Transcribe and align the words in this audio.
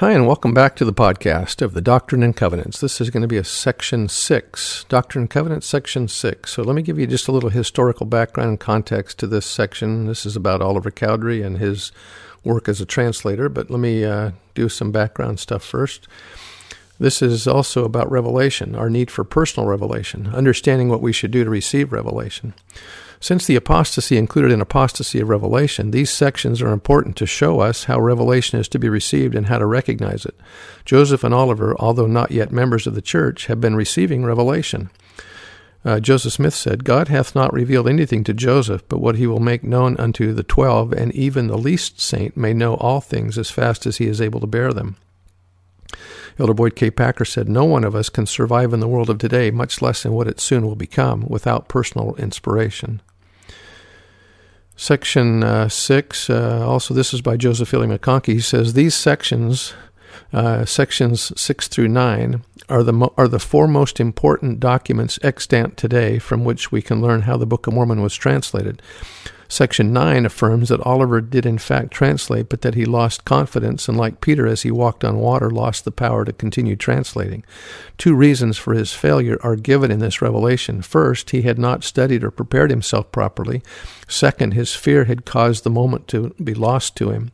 Hi, 0.00 0.12
and 0.12 0.26
welcome 0.26 0.52
back 0.52 0.76
to 0.76 0.84
the 0.84 0.92
podcast 0.92 1.62
of 1.62 1.72
the 1.72 1.80
Doctrine 1.80 2.22
and 2.22 2.36
Covenants. 2.36 2.80
This 2.80 3.00
is 3.00 3.08
going 3.08 3.22
to 3.22 3.26
be 3.26 3.38
a 3.38 3.44
section 3.44 4.10
six, 4.10 4.84
Doctrine 4.90 5.22
and 5.22 5.30
Covenants, 5.30 5.66
section 5.66 6.06
six. 6.06 6.52
So 6.52 6.62
let 6.62 6.76
me 6.76 6.82
give 6.82 6.98
you 6.98 7.06
just 7.06 7.28
a 7.28 7.32
little 7.32 7.48
historical 7.48 8.04
background 8.04 8.50
and 8.50 8.60
context 8.60 9.18
to 9.20 9.26
this 9.26 9.46
section. 9.46 10.04
This 10.04 10.26
is 10.26 10.36
about 10.36 10.60
Oliver 10.60 10.90
Cowdery 10.90 11.40
and 11.40 11.56
his 11.56 11.92
work 12.44 12.68
as 12.68 12.78
a 12.78 12.84
translator, 12.84 13.48
but 13.48 13.70
let 13.70 13.80
me 13.80 14.04
uh, 14.04 14.32
do 14.54 14.68
some 14.68 14.92
background 14.92 15.40
stuff 15.40 15.64
first. 15.64 16.06
This 17.00 17.22
is 17.22 17.46
also 17.46 17.86
about 17.86 18.10
revelation, 18.10 18.74
our 18.74 18.90
need 18.90 19.10
for 19.10 19.24
personal 19.24 19.66
revelation, 19.66 20.26
understanding 20.26 20.90
what 20.90 21.00
we 21.00 21.14
should 21.14 21.30
do 21.30 21.42
to 21.42 21.48
receive 21.48 21.90
revelation. 21.90 22.52
Since 23.20 23.46
the 23.46 23.56
apostasy 23.56 24.16
included 24.16 24.52
an 24.52 24.60
apostasy 24.60 25.20
of 25.20 25.28
revelation, 25.28 25.90
these 25.90 26.10
sections 26.10 26.60
are 26.60 26.72
important 26.72 27.16
to 27.16 27.26
show 27.26 27.60
us 27.60 27.84
how 27.84 28.00
revelation 28.00 28.60
is 28.60 28.68
to 28.68 28.78
be 28.78 28.88
received 28.88 29.34
and 29.34 29.46
how 29.46 29.58
to 29.58 29.66
recognize 29.66 30.24
it. 30.26 30.34
Joseph 30.84 31.24
and 31.24 31.34
Oliver, 31.34 31.74
although 31.78 32.06
not 32.06 32.30
yet 32.30 32.52
members 32.52 32.86
of 32.86 32.94
the 32.94 33.02
church, 33.02 33.46
have 33.46 33.60
been 33.60 33.74
receiving 33.74 34.24
revelation. 34.24 34.90
Uh, 35.84 36.00
Joseph 36.00 36.32
Smith 36.32 36.54
said, 36.54 36.84
God 36.84 37.08
hath 37.08 37.34
not 37.34 37.52
revealed 37.52 37.88
anything 37.88 38.24
to 38.24 38.34
Joseph, 38.34 38.82
but 38.88 38.98
what 38.98 39.16
he 39.16 39.26
will 39.26 39.38
make 39.38 39.62
known 39.62 39.96
unto 39.98 40.32
the 40.32 40.42
twelve, 40.42 40.92
and 40.92 41.14
even 41.14 41.46
the 41.46 41.56
least 41.56 42.00
saint 42.00 42.36
may 42.36 42.52
know 42.52 42.74
all 42.74 43.00
things 43.00 43.38
as 43.38 43.50
fast 43.50 43.86
as 43.86 43.98
he 43.98 44.06
is 44.06 44.20
able 44.20 44.40
to 44.40 44.48
bear 44.48 44.72
them. 44.72 44.96
Elder 46.38 46.54
Boyd 46.54 46.76
K. 46.76 46.90
Packer 46.90 47.24
said, 47.24 47.48
No 47.48 47.64
one 47.64 47.84
of 47.84 47.94
us 47.94 48.08
can 48.08 48.26
survive 48.26 48.72
in 48.72 48.80
the 48.80 48.88
world 48.88 49.08
of 49.08 49.18
today, 49.18 49.50
much 49.50 49.80
less 49.80 50.04
in 50.04 50.12
what 50.12 50.28
it 50.28 50.40
soon 50.40 50.66
will 50.66 50.76
become, 50.76 51.26
without 51.28 51.68
personal 51.68 52.14
inspiration. 52.16 53.00
Section 54.76 55.42
uh, 55.42 55.68
6, 55.68 56.28
uh, 56.28 56.66
also 56.68 56.92
this 56.92 57.14
is 57.14 57.22
by 57.22 57.38
Joseph 57.38 57.68
Fielding 57.68 57.90
McConkie. 57.90 58.34
He 58.34 58.40
says, 58.40 58.74
These 58.74 58.94
sections, 58.94 59.72
uh, 60.34 60.66
sections 60.66 61.32
6 61.40 61.68
through 61.68 61.88
9, 61.88 62.42
are 62.68 62.82
the, 62.82 62.92
mo- 62.92 63.14
are 63.16 63.28
the 63.28 63.38
four 63.38 63.68
most 63.68 64.00
important 64.00 64.60
documents 64.60 65.18
extant 65.22 65.76
today 65.76 66.18
from 66.18 66.44
which 66.44 66.72
we 66.72 66.82
can 66.82 67.00
learn 67.00 67.22
how 67.22 67.36
the 67.36 67.46
Book 67.46 67.66
of 67.66 67.74
Mormon 67.74 68.02
was 68.02 68.14
translated. 68.14 68.82
Section 69.48 69.92
9 69.92 70.26
affirms 70.26 70.70
that 70.70 70.80
Oliver 70.80 71.20
did 71.20 71.46
in 71.46 71.58
fact 71.58 71.92
translate, 71.92 72.48
but 72.48 72.62
that 72.62 72.74
he 72.74 72.84
lost 72.84 73.24
confidence 73.24 73.88
and, 73.88 73.96
like 73.96 74.20
Peter, 74.20 74.46
as 74.46 74.62
he 74.62 74.70
walked 74.70 75.04
on 75.04 75.18
water, 75.18 75.50
lost 75.50 75.84
the 75.84 75.92
power 75.92 76.24
to 76.24 76.32
continue 76.32 76.74
translating. 76.74 77.44
Two 77.96 78.14
reasons 78.14 78.58
for 78.58 78.74
his 78.74 78.92
failure 78.92 79.38
are 79.42 79.56
given 79.56 79.90
in 79.90 80.00
this 80.00 80.20
revelation. 80.20 80.82
First, 80.82 81.30
he 81.30 81.42
had 81.42 81.58
not 81.58 81.84
studied 81.84 82.24
or 82.24 82.30
prepared 82.30 82.70
himself 82.70 83.12
properly. 83.12 83.62
Second, 84.08 84.54
his 84.54 84.74
fear 84.74 85.04
had 85.04 85.24
caused 85.24 85.64
the 85.64 85.70
moment 85.70 86.08
to 86.08 86.34
be 86.42 86.54
lost 86.54 86.96
to 86.96 87.10
him. 87.10 87.30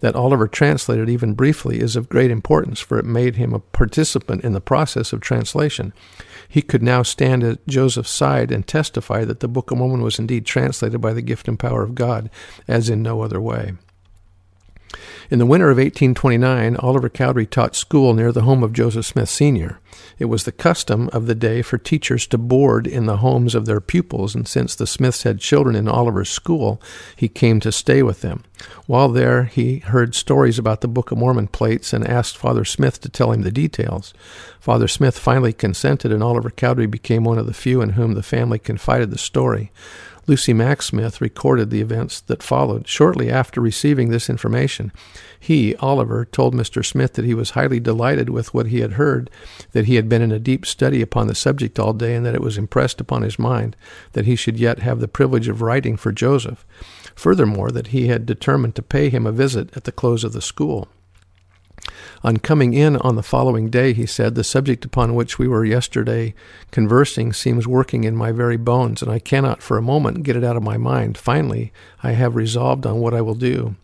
That 0.00 0.16
Oliver 0.16 0.46
translated 0.46 1.08
even 1.08 1.32
briefly 1.32 1.80
is 1.80 1.96
of 1.96 2.08
great 2.10 2.30
importance, 2.30 2.80
for 2.80 2.98
it 2.98 3.06
made 3.06 3.36
him 3.36 3.54
a 3.54 3.60
participant 3.60 4.44
in 4.44 4.52
the 4.52 4.60
process 4.64 5.12
of 5.12 5.20
translation 5.20 5.92
he 6.54 6.62
could 6.62 6.84
now 6.84 7.02
stand 7.02 7.42
at 7.42 7.66
Joseph's 7.66 8.10
side 8.10 8.52
and 8.52 8.64
testify 8.64 9.24
that 9.24 9.40
the 9.40 9.48
Book 9.48 9.72
of 9.72 9.78
Mormon 9.78 10.02
was 10.02 10.20
indeed 10.20 10.46
translated 10.46 11.00
by 11.00 11.12
the 11.12 11.20
gift 11.20 11.48
and 11.48 11.58
power 11.58 11.82
of 11.82 11.96
God, 11.96 12.30
as 12.68 12.88
in 12.88 13.02
no 13.02 13.22
other 13.22 13.40
way. 13.40 13.72
In 15.30 15.38
the 15.38 15.46
winter 15.46 15.70
of 15.70 15.78
1829, 15.78 16.76
Oliver 16.76 17.08
Cowdery 17.08 17.46
taught 17.46 17.74
school 17.74 18.14
near 18.14 18.32
the 18.32 18.42
home 18.42 18.62
of 18.62 18.72
Joseph 18.72 19.06
Smith 19.06 19.28
Sr. 19.28 19.80
It 20.18 20.26
was 20.26 20.44
the 20.44 20.52
custom 20.52 21.08
of 21.12 21.26
the 21.26 21.34
day 21.34 21.62
for 21.62 21.78
teachers 21.78 22.26
to 22.28 22.38
board 22.38 22.86
in 22.86 23.06
the 23.06 23.18
homes 23.18 23.54
of 23.54 23.66
their 23.66 23.80
pupils, 23.80 24.34
and 24.34 24.46
since 24.46 24.74
the 24.74 24.86
Smiths 24.86 25.22
had 25.22 25.40
children 25.40 25.76
in 25.76 25.88
Oliver's 25.88 26.30
school, 26.30 26.80
he 27.16 27.28
came 27.28 27.60
to 27.60 27.72
stay 27.72 28.02
with 28.02 28.20
them. 28.20 28.44
While 28.86 29.08
there, 29.08 29.44
he 29.44 29.78
heard 29.78 30.14
stories 30.14 30.58
about 30.58 30.80
the 30.80 30.88
Book 30.88 31.10
of 31.10 31.18
Mormon 31.18 31.48
plates 31.48 31.92
and 31.92 32.06
asked 32.06 32.36
Father 32.36 32.64
Smith 32.64 33.00
to 33.00 33.08
tell 33.08 33.32
him 33.32 33.42
the 33.42 33.50
details. 33.50 34.14
Father 34.60 34.88
Smith 34.88 35.18
finally 35.18 35.52
consented, 35.52 36.12
and 36.12 36.22
Oliver 36.22 36.50
Cowdery 36.50 36.86
became 36.86 37.24
one 37.24 37.38
of 37.38 37.46
the 37.46 37.54
few 37.54 37.80
in 37.80 37.90
whom 37.90 38.14
the 38.14 38.22
family 38.22 38.58
confided 38.58 39.10
the 39.10 39.18
story. 39.18 39.70
Lucy 40.26 40.54
Mack 40.54 40.80
Smith 40.80 41.20
recorded 41.20 41.68
the 41.68 41.82
events 41.82 42.20
that 42.22 42.42
followed. 42.42 42.88
Shortly 42.88 43.30
after 43.30 43.60
receiving 43.60 44.08
this 44.08 44.30
information, 44.30 44.90
he, 45.38 45.76
Oliver, 45.76 46.24
told 46.24 46.54
Mr. 46.54 46.84
Smith 46.84 47.12
that 47.14 47.26
he 47.26 47.34
was 47.34 47.50
highly 47.50 47.78
delighted 47.78 48.30
with 48.30 48.54
what 48.54 48.68
he 48.68 48.80
had 48.80 48.92
heard, 48.92 49.28
that 49.72 49.84
he 49.84 49.96
had 49.96 50.08
been 50.08 50.22
in 50.22 50.32
a 50.32 50.38
deep 50.38 50.64
study 50.64 51.02
upon 51.02 51.26
the 51.26 51.34
subject 51.34 51.78
all 51.78 51.92
day, 51.92 52.14
and 52.14 52.24
that 52.24 52.34
it 52.34 52.40
was 52.40 52.56
impressed 52.56 53.00
upon 53.00 53.22
his 53.22 53.38
mind 53.38 53.76
that 54.12 54.24
he 54.24 54.34
should 54.34 54.58
yet 54.58 54.78
have 54.78 55.00
the 55.00 55.08
privilege 55.08 55.48
of 55.48 55.60
writing 55.60 55.96
for 55.96 56.10
Joseph. 56.10 56.64
Furthermore, 57.14 57.70
that 57.70 57.88
he 57.88 58.08
had 58.08 58.24
determined 58.24 58.74
to 58.76 58.82
pay 58.82 59.10
him 59.10 59.26
a 59.26 59.32
visit 59.32 59.76
at 59.76 59.84
the 59.84 59.92
close 59.92 60.24
of 60.24 60.32
the 60.32 60.42
school. 60.42 60.88
On 62.24 62.38
coming 62.38 62.72
in 62.72 62.96
on 62.96 63.16
the 63.16 63.22
following 63.22 63.68
day, 63.68 63.92
he 63.92 64.06
said, 64.06 64.34
The 64.34 64.42
subject 64.42 64.86
upon 64.86 65.14
which 65.14 65.38
we 65.38 65.46
were 65.46 65.62
yesterday 65.62 66.34
conversing 66.70 67.34
seems 67.34 67.68
working 67.68 68.04
in 68.04 68.16
my 68.16 68.32
very 68.32 68.56
bones, 68.56 69.02
and 69.02 69.12
I 69.12 69.18
cannot 69.18 69.62
for 69.62 69.76
a 69.76 69.82
moment 69.82 70.22
get 70.22 70.34
it 70.34 70.42
out 70.42 70.56
of 70.56 70.62
my 70.62 70.78
mind. 70.78 71.18
Finally, 71.18 71.70
I 72.02 72.12
have 72.12 72.34
resolved 72.34 72.86
on 72.86 73.00
what 73.00 73.12
I 73.12 73.20
will 73.20 73.34
do. 73.34 73.76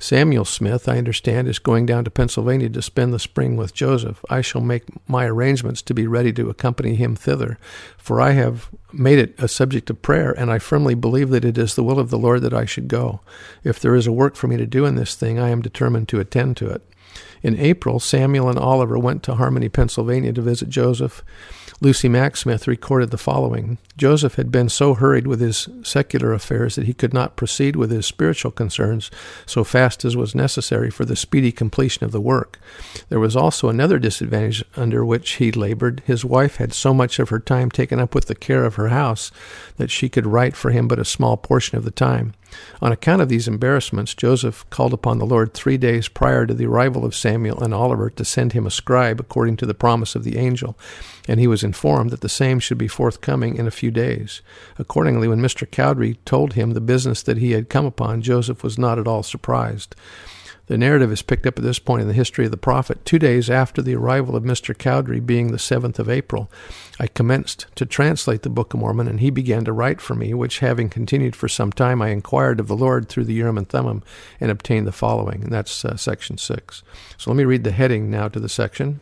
Samuel 0.00 0.44
Smith, 0.44 0.88
I 0.88 0.98
understand, 0.98 1.46
is 1.46 1.60
going 1.60 1.86
down 1.86 2.02
to 2.04 2.10
Pennsylvania 2.10 2.68
to 2.70 2.82
spend 2.82 3.14
the 3.14 3.20
spring 3.20 3.56
with 3.56 3.74
Joseph. 3.74 4.24
I 4.28 4.40
shall 4.40 4.60
make 4.60 4.82
my 5.08 5.24
arrangements 5.26 5.80
to 5.82 5.94
be 5.94 6.08
ready 6.08 6.32
to 6.32 6.50
accompany 6.50 6.96
him 6.96 7.14
thither, 7.14 7.58
for 7.96 8.20
I 8.20 8.32
have 8.32 8.70
made 8.92 9.20
it 9.20 9.36
a 9.38 9.46
subject 9.46 9.88
of 9.88 10.02
prayer, 10.02 10.32
and 10.32 10.50
I 10.50 10.58
firmly 10.58 10.96
believe 10.96 11.30
that 11.30 11.44
it 11.44 11.56
is 11.56 11.76
the 11.76 11.84
will 11.84 12.00
of 12.00 12.10
the 12.10 12.18
Lord 12.18 12.42
that 12.42 12.54
I 12.54 12.64
should 12.64 12.88
go. 12.88 13.20
If 13.62 13.78
there 13.78 13.94
is 13.94 14.08
a 14.08 14.12
work 14.12 14.34
for 14.34 14.48
me 14.48 14.56
to 14.56 14.66
do 14.66 14.84
in 14.84 14.96
this 14.96 15.14
thing, 15.14 15.38
I 15.38 15.50
am 15.50 15.62
determined 15.62 16.08
to 16.08 16.18
attend 16.18 16.56
to 16.56 16.70
it. 16.70 16.82
In 17.44 17.58
April, 17.58 18.00
Samuel 18.00 18.48
and 18.48 18.58
Oliver 18.58 18.98
went 18.98 19.22
to 19.24 19.34
Harmony, 19.34 19.68
Pennsylvania 19.68 20.32
to 20.32 20.40
visit 20.40 20.70
Joseph. 20.70 21.22
Lucy 21.82 22.08
Mack 22.08 22.38
Smith 22.38 22.66
recorded 22.66 23.10
the 23.10 23.18
following 23.18 23.76
Joseph 23.98 24.36
had 24.36 24.50
been 24.50 24.70
so 24.70 24.94
hurried 24.94 25.26
with 25.26 25.40
his 25.40 25.68
secular 25.82 26.32
affairs 26.32 26.76
that 26.76 26.86
he 26.86 26.94
could 26.94 27.12
not 27.12 27.36
proceed 27.36 27.76
with 27.76 27.90
his 27.90 28.06
spiritual 28.06 28.50
concerns 28.50 29.10
so 29.44 29.62
fast 29.62 30.04
as 30.06 30.16
was 30.16 30.34
necessary 30.34 30.90
for 30.90 31.04
the 31.04 31.16
speedy 31.16 31.52
completion 31.52 32.04
of 32.04 32.12
the 32.12 32.20
work. 32.20 32.58
There 33.10 33.20
was 33.20 33.36
also 33.36 33.68
another 33.68 33.98
disadvantage 33.98 34.64
under 34.76 35.04
which 35.04 35.32
he 35.32 35.52
labored. 35.52 36.02
His 36.06 36.24
wife 36.24 36.56
had 36.56 36.72
so 36.72 36.94
much 36.94 37.18
of 37.18 37.28
her 37.28 37.40
time 37.40 37.70
taken 37.70 38.00
up 38.00 38.14
with 38.14 38.26
the 38.26 38.34
care 38.34 38.64
of 38.64 38.76
her 38.76 38.88
house 38.88 39.30
that 39.76 39.90
she 39.90 40.08
could 40.08 40.26
write 40.26 40.56
for 40.56 40.70
him 40.70 40.88
but 40.88 40.98
a 40.98 41.04
small 41.04 41.36
portion 41.36 41.76
of 41.76 41.84
the 41.84 41.90
time. 41.90 42.32
On 42.80 42.92
account 42.92 43.20
of 43.20 43.28
these 43.28 43.48
embarrassments, 43.48 44.14
Joseph 44.14 44.64
called 44.70 44.92
upon 44.92 45.18
the 45.18 45.26
Lord 45.26 45.54
three 45.54 45.76
days 45.76 46.08
prior 46.08 46.46
to 46.46 46.54
the 46.54 46.66
arrival 46.66 47.04
of 47.04 47.14
Samuel 47.14 47.33
and 47.34 47.74
Oliver 47.74 48.10
to 48.10 48.24
send 48.24 48.52
him 48.52 48.66
a 48.66 48.70
scribe 48.70 49.20
according 49.20 49.56
to 49.58 49.66
the 49.66 49.74
promise 49.74 50.14
of 50.14 50.24
the 50.24 50.38
angel, 50.38 50.78
and 51.28 51.40
he 51.40 51.46
was 51.46 51.64
informed 51.64 52.10
that 52.10 52.20
the 52.20 52.28
same 52.28 52.58
should 52.58 52.78
be 52.78 52.88
forthcoming 52.88 53.56
in 53.56 53.66
a 53.66 53.72
few 53.72 53.90
days. 53.90 54.42
Accordingly, 54.78 55.28
when 55.28 55.40
Mr. 55.40 55.68
Cowdery 55.68 56.18
told 56.24 56.52
him 56.52 56.72
the 56.72 56.80
business 56.80 57.22
that 57.22 57.38
he 57.38 57.52
had 57.52 57.68
come 57.68 57.86
upon, 57.86 58.22
Joseph 58.22 58.62
was 58.62 58.78
not 58.78 58.98
at 58.98 59.08
all 59.08 59.22
surprised. 59.22 59.94
The 60.66 60.78
narrative 60.78 61.12
is 61.12 61.20
picked 61.20 61.46
up 61.46 61.58
at 61.58 61.64
this 61.64 61.78
point 61.78 62.02
in 62.02 62.08
the 62.08 62.14
history 62.14 62.46
of 62.46 62.50
the 62.50 62.56
prophet. 62.56 63.04
Two 63.04 63.18
days 63.18 63.50
after 63.50 63.82
the 63.82 63.94
arrival 63.94 64.34
of 64.34 64.44
Mr. 64.44 64.74
Cowdery, 64.74 65.24
being 65.24 65.52
the 65.52 65.58
7th 65.58 65.98
of 65.98 66.08
April, 66.08 66.50
I 66.98 67.06
commenced 67.06 67.66
to 67.74 67.84
translate 67.84 68.42
the 68.42 68.48
Book 68.48 68.72
of 68.72 68.80
Mormon, 68.80 69.06
and 69.06 69.20
he 69.20 69.30
began 69.30 69.64
to 69.66 69.72
write 69.72 70.00
for 70.00 70.14
me, 70.14 70.32
which 70.32 70.60
having 70.60 70.88
continued 70.88 71.36
for 71.36 71.48
some 71.48 71.70
time, 71.70 72.00
I 72.00 72.08
inquired 72.08 72.60
of 72.60 72.68
the 72.68 72.76
Lord 72.76 73.08
through 73.08 73.24
the 73.24 73.34
Urim 73.34 73.58
and 73.58 73.68
Thummim 73.68 74.02
and 74.40 74.50
obtained 74.50 74.86
the 74.86 74.92
following. 74.92 75.42
And 75.42 75.52
that's 75.52 75.84
uh, 75.84 75.96
section 75.96 76.38
6. 76.38 76.82
So 77.18 77.30
let 77.30 77.36
me 77.36 77.44
read 77.44 77.64
the 77.64 77.72
heading 77.72 78.10
now 78.10 78.28
to 78.28 78.40
the 78.40 78.48
section. 78.48 79.00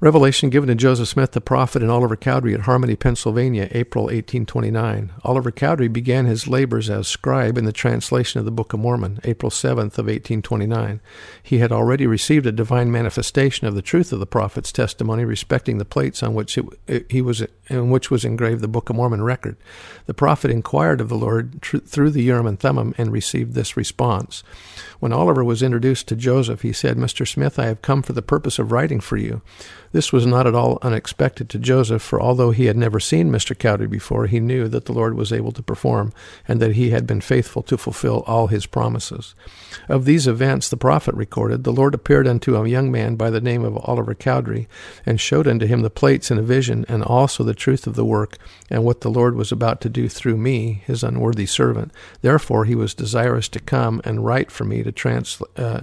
Revelation 0.00 0.50
given 0.50 0.68
to 0.68 0.74
Joseph 0.74 1.08
Smith 1.08 1.32
the 1.32 1.40
prophet 1.40 1.80
and 1.80 1.90
Oliver 1.90 2.16
Cowdery 2.16 2.52
at 2.52 2.62
Harmony, 2.62 2.96
Pennsylvania, 2.96 3.68
April 3.70 4.04
1829. 4.04 5.12
Oliver 5.22 5.52
Cowdery 5.52 5.86
began 5.86 6.26
his 6.26 6.48
labors 6.48 6.90
as 6.90 7.06
scribe 7.06 7.56
in 7.56 7.64
the 7.64 7.72
translation 7.72 8.40
of 8.40 8.44
the 8.44 8.50
Book 8.50 8.72
of 8.72 8.80
Mormon, 8.80 9.20
April 9.22 9.50
7th 9.50 9.96
of 9.96 10.06
1829. 10.06 11.00
He 11.42 11.58
had 11.58 11.70
already 11.70 12.06
received 12.08 12.44
a 12.44 12.52
divine 12.52 12.90
manifestation 12.90 13.68
of 13.68 13.76
the 13.76 13.82
truth 13.82 14.12
of 14.12 14.18
the 14.18 14.26
prophet's 14.26 14.72
testimony 14.72 15.24
respecting 15.24 15.78
the 15.78 15.84
plates 15.84 16.22
on 16.22 16.34
which 16.34 16.58
it, 16.58 16.66
it, 16.88 17.10
he 17.10 17.22
was 17.22 17.44
in 17.70 17.90
which 17.90 18.10
was 18.10 18.24
engraved 18.24 18.60
the 18.60 18.68
Book 18.68 18.90
of 18.90 18.96
Mormon 18.96 19.22
record. 19.22 19.56
The 20.06 20.14
prophet 20.14 20.50
inquired 20.50 21.00
of 21.00 21.08
the 21.08 21.16
Lord 21.16 21.62
tr- 21.62 21.78
through 21.78 22.10
the 22.10 22.22
Urim 22.22 22.46
and 22.46 22.58
Thummim 22.58 22.94
and 22.98 23.10
received 23.10 23.54
this 23.54 23.76
response. 23.76 24.42
When 25.00 25.12
Oliver 25.12 25.44
was 25.44 25.62
introduced 25.62 26.08
to 26.08 26.16
Joseph, 26.16 26.62
he 26.62 26.72
said, 26.72 26.96
Mr. 26.96 27.26
Smith, 27.26 27.58
I 27.58 27.66
have 27.66 27.82
come 27.82 28.02
for 28.02 28.12
the 28.12 28.22
purpose 28.22 28.58
of 28.58 28.72
writing 28.72 29.00
for 29.00 29.16
you. 29.16 29.42
This 29.94 30.12
was 30.12 30.26
not 30.26 30.48
at 30.48 30.56
all 30.56 30.80
unexpected 30.82 31.48
to 31.50 31.58
Joseph, 31.60 32.02
for 32.02 32.20
although 32.20 32.50
he 32.50 32.64
had 32.64 32.76
never 32.76 32.98
seen 32.98 33.30
Mr. 33.30 33.56
Cowdery 33.56 33.88
before, 33.88 34.26
he 34.26 34.40
knew 34.40 34.66
that 34.66 34.86
the 34.86 34.92
Lord 34.92 35.14
was 35.14 35.32
able 35.32 35.52
to 35.52 35.62
perform, 35.62 36.12
and 36.48 36.58
that 36.58 36.72
he 36.72 36.90
had 36.90 37.06
been 37.06 37.20
faithful 37.20 37.62
to 37.62 37.78
fulfill 37.78 38.24
all 38.26 38.48
his 38.48 38.66
promises. 38.66 39.36
Of 39.88 40.04
these 40.04 40.26
events 40.26 40.68
the 40.68 40.76
prophet 40.76 41.14
recorded, 41.14 41.62
The 41.62 41.72
Lord 41.72 41.94
appeared 41.94 42.26
unto 42.26 42.56
a 42.56 42.68
young 42.68 42.90
man 42.90 43.14
by 43.14 43.30
the 43.30 43.40
name 43.40 43.64
of 43.64 43.76
Oliver 43.84 44.16
Cowdery, 44.16 44.66
and 45.06 45.20
showed 45.20 45.46
unto 45.46 45.64
him 45.64 45.82
the 45.82 45.90
plates 45.90 46.28
in 46.28 46.38
a 46.38 46.42
vision, 46.42 46.84
and 46.88 47.04
also 47.04 47.44
the 47.44 47.54
truth 47.54 47.86
of 47.86 47.94
the 47.94 48.04
work, 48.04 48.36
and 48.68 48.82
what 48.82 49.02
the 49.02 49.12
Lord 49.12 49.36
was 49.36 49.52
about 49.52 49.80
to 49.82 49.88
do 49.88 50.08
through 50.08 50.38
me, 50.38 50.82
his 50.84 51.04
unworthy 51.04 51.46
servant. 51.46 51.92
Therefore 52.20 52.64
he 52.64 52.74
was 52.74 52.94
desirous 52.94 53.48
to 53.50 53.60
come 53.60 54.00
and 54.04 54.24
write 54.24 54.50
for 54.50 54.64
me 54.64 54.82
to 54.82 54.90
translate, 54.90 55.56
uh, 55.56 55.82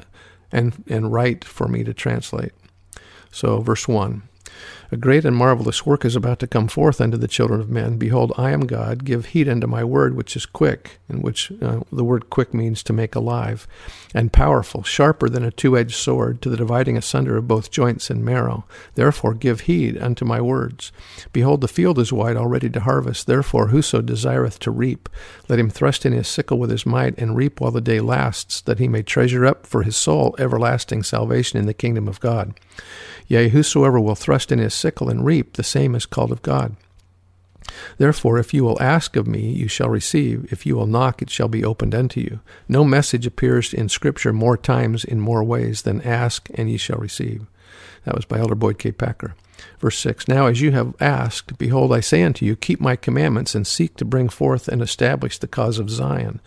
and, 0.51 0.83
and 0.89 1.13
write 1.13 1.45
for 1.45 1.69
me 1.69 1.85
to 1.85 1.93
translate. 1.93 2.51
So, 3.31 3.61
verse 3.61 3.87
1 3.87 4.23
A 4.93 4.97
great 4.97 5.23
and 5.23 5.37
marvelous 5.37 5.85
work 5.85 6.03
is 6.03 6.17
about 6.17 6.39
to 6.39 6.47
come 6.47 6.67
forth 6.67 6.99
unto 6.99 7.15
the 7.15 7.29
children 7.29 7.61
of 7.61 7.69
men. 7.69 7.97
Behold, 7.97 8.33
I 8.37 8.51
am 8.51 8.67
God. 8.67 9.05
Give 9.05 9.27
heed 9.27 9.47
unto 9.47 9.65
my 9.65 9.85
word, 9.85 10.17
which 10.17 10.35
is 10.35 10.45
quick, 10.45 10.99
in 11.07 11.21
which 11.21 11.49
uh, 11.61 11.79
the 11.93 12.03
word 12.03 12.29
quick 12.29 12.53
means 12.53 12.83
to 12.83 12.91
make 12.91 13.15
alive, 13.15 13.69
and 14.13 14.33
powerful, 14.33 14.83
sharper 14.83 15.29
than 15.29 15.45
a 15.45 15.51
two 15.51 15.77
edged 15.77 15.95
sword, 15.95 16.41
to 16.41 16.49
the 16.49 16.57
dividing 16.57 16.97
asunder 16.97 17.37
of 17.37 17.47
both 17.47 17.71
joints 17.71 18.09
and 18.09 18.25
marrow. 18.25 18.65
Therefore, 18.95 19.33
give 19.33 19.61
heed 19.61 19.97
unto 19.97 20.25
my 20.25 20.41
words. 20.41 20.91
Behold, 21.31 21.61
the 21.61 21.69
field 21.69 21.97
is 21.97 22.11
wide 22.11 22.35
already 22.35 22.69
to 22.71 22.81
harvest. 22.81 23.27
Therefore, 23.27 23.67
whoso 23.67 24.01
desireth 24.01 24.59
to 24.59 24.71
reap, 24.71 25.07
let 25.47 25.57
him 25.57 25.69
thrust 25.69 26.05
in 26.05 26.11
his 26.11 26.27
sickle 26.27 26.59
with 26.59 26.69
his 26.69 26.85
might, 26.85 27.17
and 27.17 27.37
reap 27.37 27.61
while 27.61 27.71
the 27.71 27.79
day 27.79 28.01
lasts, 28.01 28.59
that 28.59 28.79
he 28.79 28.89
may 28.89 29.03
treasure 29.03 29.45
up 29.45 29.65
for 29.65 29.83
his 29.83 29.95
soul 29.95 30.35
everlasting 30.37 31.01
salvation 31.01 31.57
in 31.57 31.65
the 31.65 31.73
kingdom 31.73 32.09
of 32.09 32.19
God. 32.19 32.59
Yea, 33.27 33.47
whosoever 33.47 33.97
will 33.97 34.15
thrust 34.15 34.51
in 34.51 34.59
his 34.59 34.73
sickle 34.81 35.09
and 35.09 35.23
reap, 35.23 35.53
the 35.53 35.63
same 35.63 35.95
is 35.95 36.05
called 36.05 36.31
of 36.31 36.41
God. 36.41 36.75
Therefore, 37.97 38.37
if 38.39 38.53
you 38.53 38.63
will 38.63 38.81
ask 38.81 39.15
of 39.15 39.27
me, 39.27 39.51
you 39.51 39.67
shall 39.67 39.87
receive. 39.89 40.51
If 40.51 40.65
you 40.65 40.75
will 40.75 40.87
knock, 40.87 41.21
it 41.21 41.29
shall 41.29 41.47
be 41.47 41.63
opened 41.63 41.93
unto 41.95 42.19
you. 42.19 42.39
No 42.67 42.83
message 42.83 43.27
appears 43.27 43.73
in 43.73 43.87
Scripture 43.87 44.33
more 44.33 44.57
times 44.57 45.05
in 45.05 45.19
more 45.19 45.43
ways 45.43 45.83
than 45.83 46.01
ask 46.01 46.49
and 46.55 46.69
ye 46.69 46.77
shall 46.77 46.97
receive. 46.97 47.45
That 48.03 48.15
was 48.15 48.25
by 48.25 48.39
Elder 48.39 48.55
Boyd 48.55 48.79
K. 48.79 48.91
Packer. 48.91 49.35
Verse 49.79 49.99
6 49.99 50.27
Now 50.27 50.47
as 50.47 50.59
you 50.59 50.71
have 50.71 50.95
asked, 50.99 51.57
behold, 51.59 51.93
I 51.93 51.99
say 51.99 52.23
unto 52.23 52.45
you, 52.45 52.55
keep 52.55 52.81
my 52.81 52.95
commandments, 52.95 53.53
and 53.53 53.65
seek 53.65 53.95
to 53.97 54.05
bring 54.05 54.27
forth 54.27 54.67
and 54.67 54.81
establish 54.81 55.37
the 55.37 55.47
cause 55.47 55.77
of 55.77 55.91
Zion. 55.91 56.41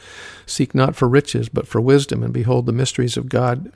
Seek 0.46 0.74
not 0.74 0.96
for 0.96 1.08
riches, 1.08 1.48
but 1.48 1.68
for 1.68 1.80
wisdom, 1.80 2.24
and 2.24 2.34
behold 2.34 2.66
the 2.66 2.72
mysteries 2.72 3.16
of 3.16 3.28
God 3.28 3.72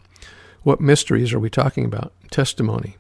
what 0.63 0.81
mysteries 0.81 1.33
are 1.33 1.39
we 1.39 1.51
talking 1.51 1.85
about? 1.85 2.13
Testimony. 2.31 2.97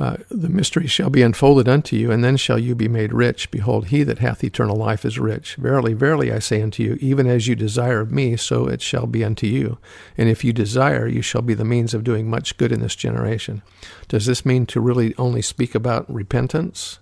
Uh, 0.00 0.16
the 0.30 0.48
mystery 0.48 0.86
shall 0.86 1.10
be 1.10 1.20
unfolded 1.20 1.68
unto 1.68 1.94
you, 1.94 2.10
and 2.10 2.24
then 2.24 2.34
shall 2.34 2.58
you 2.58 2.74
be 2.74 2.88
made 2.88 3.12
rich. 3.12 3.50
Behold, 3.50 3.88
he 3.88 4.02
that 4.02 4.20
hath 4.20 4.42
eternal 4.42 4.74
life 4.74 5.04
is 5.04 5.18
rich. 5.18 5.56
Verily, 5.56 5.92
verily, 5.92 6.32
I 6.32 6.38
say 6.38 6.62
unto 6.62 6.82
you, 6.82 6.96
even 7.02 7.26
as 7.26 7.46
you 7.46 7.54
desire 7.54 8.00
of 8.00 8.10
me, 8.10 8.34
so 8.38 8.66
it 8.66 8.80
shall 8.80 9.06
be 9.06 9.22
unto 9.22 9.46
you. 9.46 9.76
And 10.16 10.30
if 10.30 10.42
you 10.42 10.54
desire, 10.54 11.06
you 11.06 11.20
shall 11.20 11.42
be 11.42 11.52
the 11.52 11.66
means 11.66 11.92
of 11.92 12.02
doing 12.02 12.30
much 12.30 12.56
good 12.56 12.72
in 12.72 12.80
this 12.80 12.96
generation. 12.96 13.60
Does 14.08 14.24
this 14.24 14.46
mean 14.46 14.64
to 14.68 14.80
really 14.80 15.14
only 15.18 15.42
speak 15.42 15.74
about 15.74 16.10
repentance? 16.10 16.99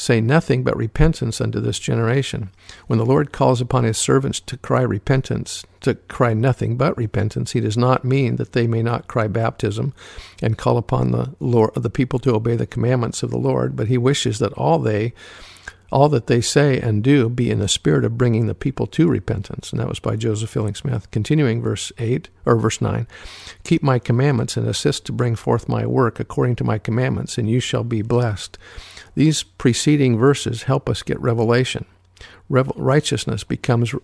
Say 0.00 0.20
nothing 0.20 0.64
but 0.64 0.76
repentance 0.76 1.40
unto 1.40 1.60
this 1.60 1.78
generation. 1.78 2.50
When 2.86 2.98
the 2.98 3.04
Lord 3.04 3.32
calls 3.32 3.60
upon 3.60 3.84
his 3.84 3.98
servants 3.98 4.40
to 4.40 4.56
cry 4.56 4.80
repentance, 4.80 5.64
to 5.80 5.94
cry 5.94 6.32
nothing 6.32 6.76
but 6.76 6.96
repentance, 6.96 7.52
he 7.52 7.60
does 7.60 7.76
not 7.76 8.04
mean 8.04 8.36
that 8.36 8.52
they 8.52 8.66
may 8.66 8.82
not 8.82 9.08
cry 9.08 9.28
baptism 9.28 9.92
and 10.42 10.56
call 10.56 10.78
upon 10.78 11.10
the 11.10 11.34
Lord 11.38 11.74
the 11.74 11.90
people 11.90 12.18
to 12.20 12.34
obey 12.34 12.56
the 12.56 12.66
commandments 12.66 13.22
of 13.22 13.30
the 13.30 13.38
Lord, 13.38 13.76
but 13.76 13.88
he 13.88 13.98
wishes 13.98 14.38
that 14.38 14.54
all 14.54 14.78
they 14.78 15.12
all 15.92 16.08
that 16.08 16.28
they 16.28 16.40
say 16.40 16.78
and 16.80 17.02
do 17.02 17.28
be 17.28 17.50
in 17.50 17.58
the 17.58 17.68
spirit 17.68 18.04
of 18.04 18.16
bringing 18.16 18.46
the 18.46 18.54
people 18.54 18.86
to 18.86 19.08
repentance. 19.08 19.72
And 19.72 19.80
that 19.80 19.88
was 19.88 19.98
by 19.98 20.16
Joseph 20.16 20.50
Fielding 20.50 20.74
Smith. 20.74 21.10
Continuing 21.10 21.60
verse 21.60 21.92
8 21.98 22.28
or 22.46 22.56
verse 22.56 22.80
9 22.80 23.06
Keep 23.64 23.82
my 23.82 23.98
commandments 23.98 24.56
and 24.56 24.68
assist 24.68 25.04
to 25.06 25.12
bring 25.12 25.34
forth 25.34 25.68
my 25.68 25.84
work 25.84 26.20
according 26.20 26.56
to 26.56 26.64
my 26.64 26.78
commandments, 26.78 27.38
and 27.38 27.50
you 27.50 27.60
shall 27.60 27.84
be 27.84 28.02
blessed. 28.02 28.56
These 29.14 29.42
preceding 29.42 30.18
verses 30.18 30.64
help 30.64 30.88
us 30.88 31.02
get 31.02 31.20
revelation. 31.20 31.84
Revel- 32.48 32.74
righteousness 32.76 33.44
becomes 33.44 33.94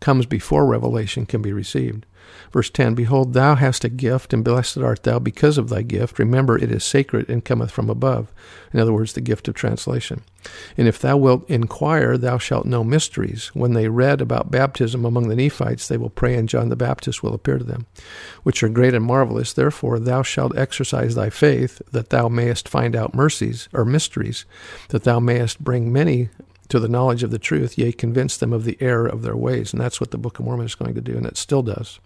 comes 0.00 0.26
before 0.26 0.66
revelation 0.66 1.26
can 1.26 1.42
be 1.42 1.52
received. 1.52 2.06
Verse 2.52 2.70
10 2.70 2.94
Behold, 2.94 3.32
thou 3.32 3.54
hast 3.54 3.84
a 3.84 3.88
gift, 3.88 4.32
and 4.32 4.44
blessed 4.44 4.78
art 4.78 5.02
thou 5.02 5.18
because 5.18 5.58
of 5.58 5.68
thy 5.68 5.82
gift. 5.82 6.18
Remember, 6.18 6.56
it 6.58 6.70
is 6.70 6.84
sacred 6.84 7.28
and 7.28 7.44
cometh 7.44 7.70
from 7.70 7.90
above. 7.90 8.32
In 8.72 8.80
other 8.80 8.92
words, 8.92 9.12
the 9.12 9.20
gift 9.20 9.48
of 9.48 9.54
translation. 9.54 10.22
And 10.76 10.86
if 10.86 10.98
thou 10.98 11.16
wilt 11.16 11.48
inquire, 11.48 12.16
thou 12.16 12.38
shalt 12.38 12.66
know 12.66 12.84
mysteries. 12.84 13.48
When 13.54 13.74
they 13.74 13.88
read 13.88 14.20
about 14.20 14.50
baptism 14.50 15.04
among 15.04 15.28
the 15.28 15.36
Nephites, 15.36 15.88
they 15.88 15.96
will 15.96 16.10
pray, 16.10 16.34
and 16.34 16.48
John 16.48 16.68
the 16.68 16.76
Baptist 16.76 17.22
will 17.22 17.34
appear 17.34 17.58
to 17.58 17.64
them, 17.64 17.86
which 18.42 18.62
are 18.62 18.68
great 18.68 18.94
and 18.94 19.04
marvelous. 19.04 19.52
Therefore, 19.52 19.98
thou 19.98 20.22
shalt 20.22 20.56
exercise 20.56 21.14
thy 21.14 21.30
faith, 21.30 21.82
that 21.92 22.10
thou 22.10 22.28
mayest 22.28 22.68
find 22.68 22.94
out 22.94 23.14
mercies, 23.14 23.68
or 23.72 23.84
mysteries, 23.84 24.44
that 24.88 25.04
thou 25.04 25.20
mayest 25.20 25.62
bring 25.62 25.92
many 25.92 26.28
to 26.68 26.80
the 26.80 26.88
knowledge 26.88 27.22
of 27.22 27.30
the 27.30 27.38
truth, 27.38 27.78
yea, 27.78 27.92
convince 27.92 28.36
them 28.36 28.52
of 28.52 28.64
the 28.64 28.78
error 28.80 29.06
of 29.06 29.22
their 29.22 29.36
ways. 29.36 29.72
And 29.72 29.80
that's 29.80 30.00
what 30.00 30.10
the 30.10 30.18
Book 30.18 30.38
of 30.38 30.44
Mormon 30.44 30.66
is 30.66 30.74
going 30.74 30.94
to 30.94 31.00
do, 31.00 31.16
and 31.16 31.26
it 31.26 31.36
still 31.36 31.62
does. 31.62 31.98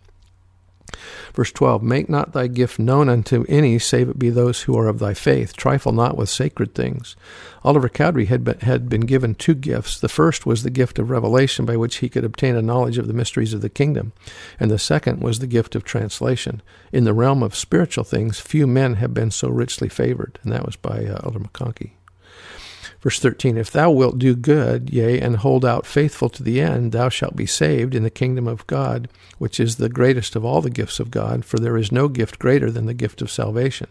Verse 1.34 1.52
12 1.52 1.82
Make 1.82 2.08
not 2.08 2.32
thy 2.32 2.46
gift 2.46 2.78
known 2.78 3.08
unto 3.08 3.44
any, 3.48 3.78
save 3.78 4.08
it 4.08 4.18
be 4.18 4.30
those 4.30 4.62
who 4.62 4.76
are 4.76 4.88
of 4.88 4.98
thy 4.98 5.14
faith. 5.14 5.56
Trifle 5.56 5.92
not 5.92 6.16
with 6.16 6.28
sacred 6.28 6.74
things. 6.74 7.16
Oliver 7.64 7.88
Cowdery 7.88 8.26
had 8.26 8.44
been, 8.44 8.58
had 8.60 8.88
been 8.88 9.02
given 9.02 9.34
two 9.34 9.54
gifts. 9.54 9.98
The 9.98 10.08
first 10.08 10.44
was 10.44 10.62
the 10.62 10.70
gift 10.70 10.98
of 10.98 11.10
revelation, 11.10 11.64
by 11.64 11.76
which 11.76 11.96
he 11.96 12.08
could 12.08 12.24
obtain 12.24 12.56
a 12.56 12.62
knowledge 12.62 12.98
of 12.98 13.06
the 13.06 13.14
mysteries 13.14 13.54
of 13.54 13.60
the 13.60 13.70
kingdom, 13.70 14.12
and 14.60 14.70
the 14.70 14.78
second 14.78 15.20
was 15.20 15.38
the 15.38 15.46
gift 15.46 15.74
of 15.74 15.84
translation. 15.84 16.60
In 16.92 17.04
the 17.04 17.14
realm 17.14 17.42
of 17.42 17.54
spiritual 17.54 18.04
things, 18.04 18.40
few 18.40 18.66
men 18.66 18.96
have 18.96 19.14
been 19.14 19.30
so 19.30 19.48
richly 19.48 19.88
favored, 19.88 20.38
and 20.42 20.52
that 20.52 20.66
was 20.66 20.76
by 20.76 21.06
uh, 21.06 21.20
Elder 21.24 21.40
McConkie. 21.40 21.92
Verse 23.00 23.18
13 23.18 23.56
If 23.56 23.70
thou 23.70 23.90
wilt 23.90 24.18
do 24.18 24.34
good, 24.34 24.90
yea, 24.90 25.20
and 25.20 25.36
hold 25.36 25.64
out 25.64 25.86
faithful 25.86 26.28
to 26.30 26.42
the 26.42 26.60
end, 26.60 26.92
thou 26.92 27.08
shalt 27.08 27.36
be 27.36 27.46
saved 27.46 27.94
in 27.94 28.02
the 28.02 28.10
kingdom 28.10 28.48
of 28.48 28.66
God, 28.66 29.08
which 29.38 29.60
is 29.60 29.76
the 29.76 29.88
greatest 29.88 30.36
of 30.36 30.44
all 30.44 30.60
the 30.60 30.70
gifts 30.70 31.00
of 31.00 31.10
God, 31.10 31.44
for 31.44 31.58
there 31.58 31.76
is 31.76 31.92
no 31.92 32.08
gift 32.08 32.38
greater 32.38 32.70
than 32.70 32.86
the 32.86 32.94
gift 32.94 33.22
of 33.22 33.30
salvation. 33.30 33.88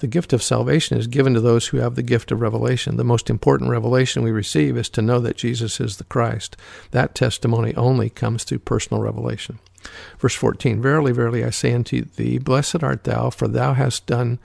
The 0.00 0.06
gift 0.06 0.32
of 0.32 0.42
salvation 0.42 0.98
is 0.98 1.06
given 1.06 1.34
to 1.34 1.40
those 1.40 1.68
who 1.68 1.78
have 1.78 1.94
the 1.94 2.02
gift 2.02 2.30
of 2.32 2.40
revelation. 2.40 2.96
The 2.96 3.04
most 3.04 3.30
important 3.30 3.70
revelation 3.70 4.22
we 4.22 4.30
receive 4.30 4.76
is 4.76 4.88
to 4.90 5.02
know 5.02 5.20
that 5.20 5.36
Jesus 5.36 5.80
is 5.80 5.96
the 5.96 6.04
Christ. 6.04 6.56
That 6.90 7.14
testimony 7.14 7.74
only 7.76 8.10
comes 8.10 8.44
through 8.44 8.60
personal 8.60 9.02
revelation. 9.02 9.58
Verse 10.18 10.34
14 10.34 10.80
Verily, 10.80 11.12
verily, 11.12 11.44
I 11.44 11.50
say 11.50 11.72
unto 11.72 12.04
thee, 12.04 12.38
Blessed 12.38 12.82
art 12.82 13.04
thou, 13.04 13.30
for 13.30 13.48
thou 13.48 13.74
hast 13.74 14.06
done 14.06 14.38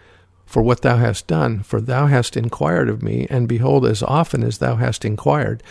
for 0.45 0.61
what 0.61 0.81
thou 0.81 0.97
hast 0.97 1.27
done, 1.27 1.63
for 1.63 1.81
thou 1.81 2.07
hast 2.07 2.37
inquired 2.37 2.87
of 2.87 3.01
me, 3.01 3.27
and 3.29 3.47
behold, 3.47 3.85
as 3.85 4.03
often 4.03 4.43
as 4.43 4.59
thou 4.59 4.75
hast 4.75 5.03
inquired, 5.03 5.63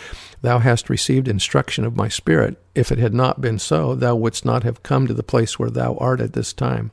thou 0.43 0.59
hast 0.59 0.91
received 0.91 1.29
instruction 1.29 1.85
of 1.85 1.97
my 1.97 2.09
Spirit. 2.09 2.61
If 2.75 2.91
it 2.91 2.99
had 2.99 3.15
not 3.15 3.41
been 3.41 3.59
so, 3.59 3.95
thou 3.95 4.17
wouldst 4.17 4.45
not 4.45 4.65
have 4.65 4.83
come 4.83 5.07
to 5.07 5.15
the 5.15 5.23
place 5.23 5.59
where 5.59 5.71
thou 5.71 5.97
art 5.97 6.21
at 6.21 6.33
this 6.33 6.53
time. 6.53 6.91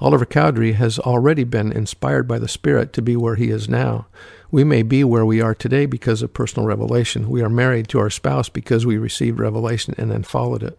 Oliver 0.00 0.24
Cowdery 0.24 0.72
has 0.74 0.98
already 1.00 1.42
been 1.42 1.72
inspired 1.72 2.28
by 2.28 2.38
the 2.38 2.46
Spirit 2.48 2.92
to 2.92 3.02
be 3.02 3.16
where 3.16 3.34
he 3.34 3.50
is 3.50 3.68
now. 3.68 4.06
We 4.50 4.62
may 4.64 4.82
be 4.82 5.02
where 5.04 5.26
we 5.26 5.40
are 5.40 5.54
today 5.54 5.86
because 5.86 6.22
of 6.22 6.32
personal 6.32 6.66
revelation. 6.66 7.28
We 7.28 7.42
are 7.42 7.50
married 7.50 7.88
to 7.88 7.98
our 7.98 8.10
spouse 8.10 8.48
because 8.48 8.86
we 8.86 8.96
received 8.96 9.40
revelation 9.40 9.94
and 9.98 10.10
then 10.10 10.22
followed 10.22 10.62
it. 10.62 10.78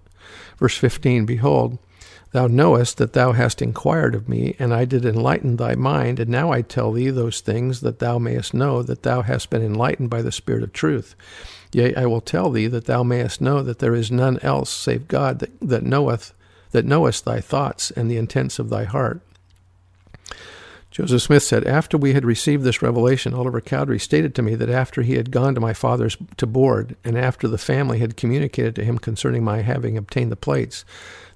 Verse 0.57 0.77
15 0.77 1.25
Behold, 1.25 1.77
Thou 2.31 2.45
knowest 2.45 2.97
that 2.97 3.13
thou 3.13 3.31
hast 3.31 3.61
inquired 3.61 4.13
of 4.13 4.29
me, 4.29 4.55
and 4.59 4.73
I 4.73 4.85
did 4.85 5.03
enlighten 5.03 5.55
thy 5.55 5.73
mind, 5.73 6.19
and 6.19 6.29
now 6.29 6.51
I 6.51 6.61
tell 6.61 6.91
thee 6.91 7.09
those 7.09 7.41
things 7.41 7.81
that 7.81 7.99
thou 7.99 8.19
mayest 8.19 8.53
know 8.53 8.83
that 8.83 9.01
thou 9.01 9.23
hast 9.23 9.49
been 9.49 9.63
enlightened 9.63 10.11
by 10.11 10.21
the 10.21 10.31
Spirit 10.31 10.61
of 10.61 10.71
truth. 10.71 11.15
Yea, 11.73 11.95
I 11.95 12.05
will 12.05 12.21
tell 12.21 12.51
thee 12.51 12.67
that 12.67 12.85
thou 12.85 13.01
mayest 13.01 13.41
know 13.41 13.63
that 13.63 13.79
there 13.79 13.95
is 13.95 14.11
none 14.11 14.37
else 14.43 14.69
save 14.69 15.07
God 15.07 15.39
that, 15.39 15.59
that 15.59 15.83
knoweth 15.83 16.33
that 16.71 16.85
knowest 16.85 17.25
thy 17.25 17.41
thoughts 17.41 17.89
and 17.91 18.09
the 18.09 18.17
intents 18.17 18.59
of 18.59 18.69
thy 18.69 18.83
heart. 18.83 19.21
Joseph 20.91 21.21
Smith 21.21 21.43
said, 21.43 21.65
After 21.65 21.97
we 21.97 22.13
had 22.13 22.25
received 22.25 22.63
this 22.63 22.81
revelation, 22.81 23.33
Oliver 23.33 23.61
Cowdery 23.61 23.99
stated 23.99 24.33
to 24.35 24.41
me 24.41 24.55
that 24.55 24.69
after 24.69 25.01
he 25.03 25.15
had 25.15 25.31
gone 25.31 25.53
to 25.53 25.61
my 25.61 25.73
father's 25.73 26.17
to 26.37 26.47
board, 26.47 26.95
and 27.03 27.17
after 27.17 27.47
the 27.47 27.59
family 27.59 27.99
had 27.99 28.17
communicated 28.17 28.75
to 28.75 28.83
him 28.83 28.97
concerning 28.97 29.43
my 29.43 29.61
having 29.61 29.97
obtained 29.97 30.31
the 30.31 30.35
plates, 30.35 30.85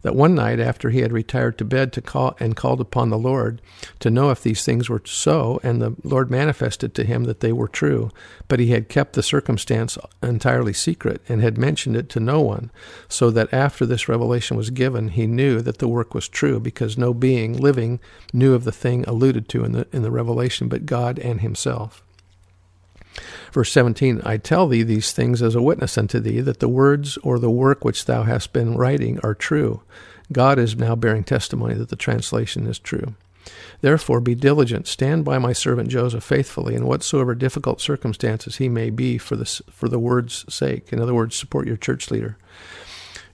that 0.04 0.16
one 0.16 0.36
night 0.36 0.60
after 0.60 0.90
he 0.90 1.02
had 1.02 1.12
retired 1.12 1.58
to 1.58 1.66
bed 1.66 1.92
to 1.94 2.02
call 2.02 2.36
and 2.40 2.56
called 2.56 2.80
upon 2.80 3.10
the 3.10 3.18
Lord 3.18 3.62
to 4.00 4.10
know 4.10 4.30
if 4.30 4.44
these 4.44 4.64
things 4.64 4.90
were 4.90 5.02
so, 5.06 5.60
and 5.64 5.82
the 5.82 5.96
Lord 6.04 6.30
manifested 6.30 6.94
to 6.94 7.04
him 7.04 7.24
that 7.24 7.40
they 7.40 7.52
were 7.52 7.68
true, 7.68 8.12
but 8.48 8.60
he 8.60 8.68
had 8.68 8.90
kept 8.90 9.14
the 9.14 9.24
circumstance 9.24 9.98
entirely 10.22 10.74
secret 10.74 11.22
and 11.28 11.42
had 11.42 11.58
mentioned 11.58 11.96
it 11.96 12.10
to 12.10 12.20
no 12.20 12.42
one, 12.42 12.70
so 13.08 13.32
that 13.32 13.54
after 13.54 13.86
this 13.86 14.08
revelation 14.08 14.56
was 14.56 14.70
given, 14.70 15.10
he 15.10 15.26
knew 15.26 15.62
that 15.62 15.80
the 15.80 15.88
work 15.88 16.14
was 16.14 16.28
true, 16.28 16.60
because 16.60 16.98
no 16.98 17.14
being 17.14 17.58
living 17.58 18.00
knew 18.32 18.54
of 18.54 18.64
the 18.64 18.72
thing 18.72 19.04
alluded 19.06 19.50
to 19.50 19.64
in 19.64 19.72
the 19.72 19.88
in 19.92 20.02
the 20.02 20.12
revelation 20.12 20.68
but 20.68 20.86
God 20.86 21.18
and 21.20 21.42
himself. 21.42 22.04
Verse 23.52 23.72
17 23.72 24.22
I 24.26 24.38
tell 24.38 24.68
thee 24.68 24.84
these 24.84 25.12
things 25.12 25.42
as 25.42 25.56
a 25.56 25.62
witness 25.62 25.98
unto 25.98 26.20
thee, 26.20 26.42
that 26.42 26.60
the 26.60 26.70
words 26.70 27.18
or 27.18 27.40
the 27.40 27.50
work 27.50 27.84
which 27.86 28.06
thou 28.06 28.24
hast 28.24 28.54
been 28.54 28.76
writing 28.76 29.20
are 29.24 29.36
true. 29.36 29.82
God 30.32 30.58
is 30.58 30.76
now 30.76 30.96
bearing 30.96 31.24
testimony 31.24 31.76
that 31.76 31.90
the 31.90 31.96
translation 31.96 32.66
is 32.66 32.80
true. 32.80 33.16
Therefore, 33.82 34.22
be 34.22 34.36
diligent, 34.36 34.88
stand 34.88 35.26
by 35.26 35.38
my 35.38 35.52
servant 35.52 35.90
Joseph 35.90 36.24
faithfully 36.24 36.76
in 36.76 36.86
whatsoever 36.86 37.36
difficult 37.36 37.82
circumstances 37.82 38.56
he 38.56 38.70
may 38.70 38.90
be 38.90 39.18
for 39.18 39.36
the, 39.36 39.46
for 39.70 39.90
the 39.90 40.00
word's 40.00 40.46
sake. 40.54 40.94
In 40.94 41.02
other 41.02 41.14
words, 41.14 41.36
support 41.36 41.68
your 41.68 41.76
church 41.78 42.10
leader. 42.10 42.38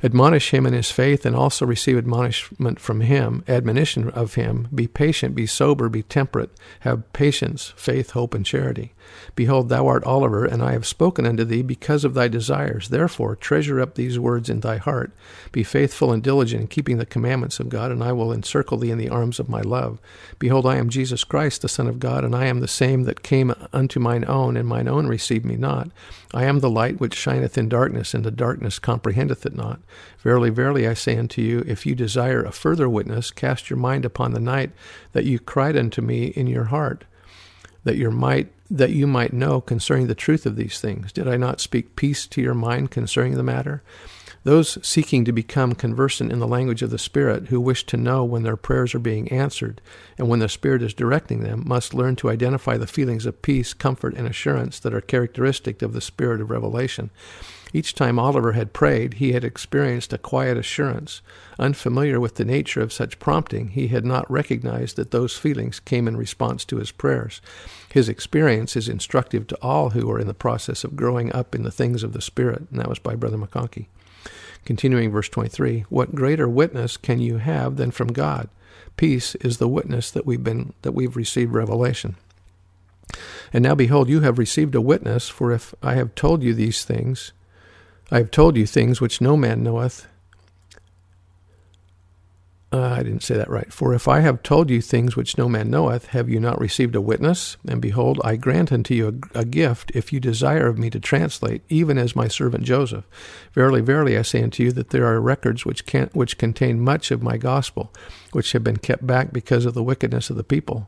Admonish 0.01 0.51
him 0.51 0.65
in 0.65 0.71
his 0.71 0.91
faith 0.91 1.25
and 1.25 1.35
also 1.35 1.65
receive 1.65 1.97
admonishment 1.97 2.79
from 2.79 3.01
him, 3.01 3.43
admonition 3.49 4.09
of 4.11 4.35
him. 4.35 4.69
Be 4.73 4.87
patient, 4.87 5.35
be 5.35 5.45
sober, 5.45 5.89
be 5.89 6.03
temperate. 6.03 6.51
Have 6.81 7.11
patience, 7.11 7.73
faith, 7.75 8.11
hope, 8.11 8.33
and 8.33 8.45
charity. 8.45 8.93
Behold, 9.35 9.69
thou 9.69 9.87
art 9.87 10.03
Oliver, 10.03 10.45
and 10.45 10.61
I 10.63 10.71
have 10.73 10.85
spoken 10.85 11.25
unto 11.25 11.43
thee 11.43 11.61
because 11.61 12.05
of 12.05 12.13
thy 12.13 12.27
desires. 12.27 12.89
Therefore, 12.89 13.35
treasure 13.35 13.81
up 13.81 13.95
these 13.95 14.19
words 14.19 14.49
in 14.49 14.61
thy 14.61 14.77
heart. 14.77 15.11
Be 15.51 15.63
faithful 15.63 16.11
and 16.11 16.23
diligent 16.23 16.61
in 16.61 16.67
keeping 16.67 16.97
the 16.97 17.05
commandments 17.05 17.59
of 17.59 17.69
God, 17.69 17.91
and 17.91 18.03
I 18.03 18.11
will 18.13 18.31
encircle 18.31 18.77
thee 18.77 18.91
in 18.91 18.97
the 18.97 19.09
arms 19.09 19.39
of 19.39 19.49
my 19.49 19.61
love. 19.61 19.99
Behold, 20.37 20.65
I 20.65 20.77
am 20.77 20.89
Jesus 20.89 21.23
Christ, 21.23 21.61
the 21.61 21.67
Son 21.67 21.87
of 21.87 21.99
God, 21.99 22.23
and 22.23 22.35
I 22.35 22.45
am 22.45 22.59
the 22.59 22.67
same 22.67 23.03
that 23.03 23.23
came 23.23 23.53
unto 23.73 23.99
mine 23.99 24.23
own, 24.27 24.55
and 24.55 24.67
mine 24.67 24.87
own 24.87 25.07
received 25.07 25.45
me 25.45 25.57
not. 25.57 25.89
I 26.33 26.45
am 26.45 26.59
the 26.59 26.69
light 26.69 26.99
which 26.99 27.15
shineth 27.15 27.57
in 27.57 27.67
darkness, 27.67 28.13
and 28.13 28.23
the 28.23 28.31
darkness 28.31 28.79
comprehendeth 28.79 29.45
it 29.45 29.55
not. 29.55 29.79
Verily, 30.19 30.49
verily, 30.49 30.87
I 30.87 30.93
say 30.93 31.17
unto 31.17 31.41
you, 31.41 31.63
if 31.67 31.85
you 31.85 31.95
desire 31.95 32.43
a 32.43 32.51
further 32.51 32.89
witness, 32.89 33.31
cast 33.31 33.69
your 33.69 33.77
mind 33.77 34.05
upon 34.05 34.33
the 34.33 34.39
night 34.39 34.71
that 35.13 35.25
you 35.25 35.39
cried 35.39 35.77
unto 35.77 36.01
me 36.01 36.27
in 36.27 36.47
your 36.47 36.65
heart, 36.65 37.05
that 37.83 37.97
your 37.97 38.11
might 38.11 38.51
that 38.69 38.91
you 38.91 39.07
might 39.07 39.33
know 39.33 39.61
concerning 39.61 40.07
the 40.07 40.15
truth 40.15 40.45
of 40.45 40.55
these 40.55 40.79
things. 40.79 41.11
Did 41.11 41.27
I 41.27 41.37
not 41.37 41.59
speak 41.59 41.95
peace 41.95 42.27
to 42.27 42.41
your 42.41 42.53
mind 42.53 42.91
concerning 42.91 43.35
the 43.35 43.43
matter? 43.43 43.81
Those 44.43 44.77
seeking 44.87 45.25
to 45.25 45.33
become 45.33 45.75
conversant 45.75 46.31
in 46.31 46.39
the 46.39 46.47
language 46.47 46.81
of 46.81 46.91
the 46.91 46.97
Spirit, 46.97 47.47
who 47.47 47.59
wish 47.59 47.85
to 47.87 47.97
know 47.97 48.23
when 48.23 48.43
their 48.43 48.55
prayers 48.55 48.95
are 48.95 48.99
being 48.99 49.29
answered 49.31 49.81
and 50.17 50.29
when 50.29 50.39
the 50.39 50.47
Spirit 50.47 50.81
is 50.81 50.93
directing 50.93 51.41
them, 51.41 51.63
must 51.67 51.93
learn 51.93 52.15
to 52.17 52.29
identify 52.29 52.77
the 52.77 52.87
feelings 52.87 53.25
of 53.25 53.41
peace, 53.41 53.73
comfort, 53.73 54.13
and 54.15 54.27
assurance 54.27 54.79
that 54.79 54.93
are 54.93 55.01
characteristic 55.01 55.81
of 55.81 55.91
the 55.91 55.99
Spirit 55.99 56.39
of 56.39 56.49
revelation. 56.49 57.09
Each 57.73 57.93
time 57.93 58.17
Oliver 58.17 58.53
had 58.53 58.73
prayed, 58.73 59.15
he 59.15 59.33
had 59.33 59.43
experienced 59.43 60.13
a 60.13 60.17
quiet 60.17 60.57
assurance. 60.57 61.21
Unfamiliar 61.59 62.19
with 62.19 62.35
the 62.35 62.45
nature 62.45 62.81
of 62.81 62.93
such 62.93 63.19
prompting, 63.19 63.69
he 63.69 63.89
had 63.89 64.05
not 64.05 64.29
recognized 64.31 64.95
that 64.95 65.11
those 65.11 65.37
feelings 65.37 65.79
came 65.79 66.07
in 66.07 66.17
response 66.17 66.65
to 66.65 66.77
his 66.77 66.91
prayers. 66.91 67.41
His 67.91 68.07
experience 68.07 68.75
is 68.75 68.87
instructive 68.87 69.47
to 69.47 69.57
all 69.61 69.91
who 69.91 70.09
are 70.11 70.19
in 70.19 70.27
the 70.27 70.33
process 70.33 70.83
of 70.83 70.95
growing 70.95 71.33
up 71.33 71.55
in 71.55 71.63
the 71.63 71.71
things 71.71 72.03
of 72.03 72.13
the 72.13 72.21
Spirit, 72.21 72.67
and 72.69 72.79
that 72.79 72.89
was 72.89 72.99
by 72.99 73.15
Brother 73.15 73.37
McConkie. 73.37 73.87
Continuing 74.65 75.11
verse 75.11 75.29
23, 75.29 75.85
what 75.89 76.13
greater 76.13 76.47
witness 76.47 76.97
can 76.97 77.19
you 77.19 77.37
have 77.37 77.77
than 77.77 77.91
from 77.91 78.09
God? 78.09 78.49
Peace 78.97 79.33
is 79.35 79.57
the 79.57 79.67
witness 79.67 80.11
that 80.11 80.25
we've 80.25 80.43
been 80.43 80.73
that 80.81 80.91
we've 80.91 81.15
received 81.15 81.53
revelation. 81.53 82.15
And 83.51 83.63
now 83.63 83.73
behold, 83.73 84.09
you 84.09 84.19
have 84.21 84.37
received 84.37 84.75
a 84.75 84.81
witness, 84.81 85.29
for 85.29 85.51
if 85.51 85.73
I 85.81 85.95
have 85.95 86.13
told 86.13 86.43
you 86.43 86.53
these 86.53 86.83
things, 86.83 87.31
I 88.11 88.17
have 88.17 88.29
told 88.29 88.57
you 88.57 88.67
things 88.67 89.01
which 89.01 89.21
no 89.21 89.35
man 89.35 89.63
knoweth. 89.63 90.07
Uh, 92.71 92.81
I 92.81 92.97
didn't 93.01 93.23
say 93.23 93.35
that 93.35 93.49
right. 93.49 93.73
For 93.73 93.95
if 93.95 94.07
I 94.07 94.19
have 94.19 94.43
told 94.43 94.69
you 94.69 94.79
things 94.79 95.15
which 95.15 95.39
no 95.39 95.49
man 95.49 95.71
knoweth, 95.71 96.07
have 96.07 96.29
you 96.29 96.39
not 96.39 96.59
received 96.59 96.95
a 96.95 97.01
witness? 97.01 97.57
And 97.67 97.81
behold, 97.81 98.21
I 98.23 98.35
grant 98.35 98.71
unto 98.71 98.93
you 98.93 99.21
a, 99.33 99.39
a, 99.39 99.45
gift, 99.45 99.91
if 99.95 100.13
you 100.13 100.19
desire 100.19 100.67
of 100.67 100.77
me 100.77 100.91
to 100.91 100.99
translate, 100.99 101.63
even 101.69 101.97
as 101.97 102.15
my 102.15 102.27
servant 102.27 102.65
Joseph. 102.65 103.05
Verily, 103.53 103.81
verily, 103.81 104.15
I 104.19 104.21
say 104.21 104.43
unto 104.43 104.61
you 104.61 104.71
that 104.73 104.91
there 104.91 105.07
are 105.07 105.19
records 105.19 105.65
which 105.65 105.87
can 105.87 106.11
which 106.13 106.37
contain 106.37 106.79
much 106.79 107.09
of 107.09 107.23
my 107.23 107.37
gospel, 107.37 107.91
which 108.33 108.51
have 108.51 108.63
been 108.63 108.77
kept 108.77 109.05
back 109.05 109.33
because 109.33 109.65
of 109.65 109.73
the 109.73 109.83
wickedness 109.83 110.29
of 110.29 110.35
the 110.35 110.43
people. 110.43 110.87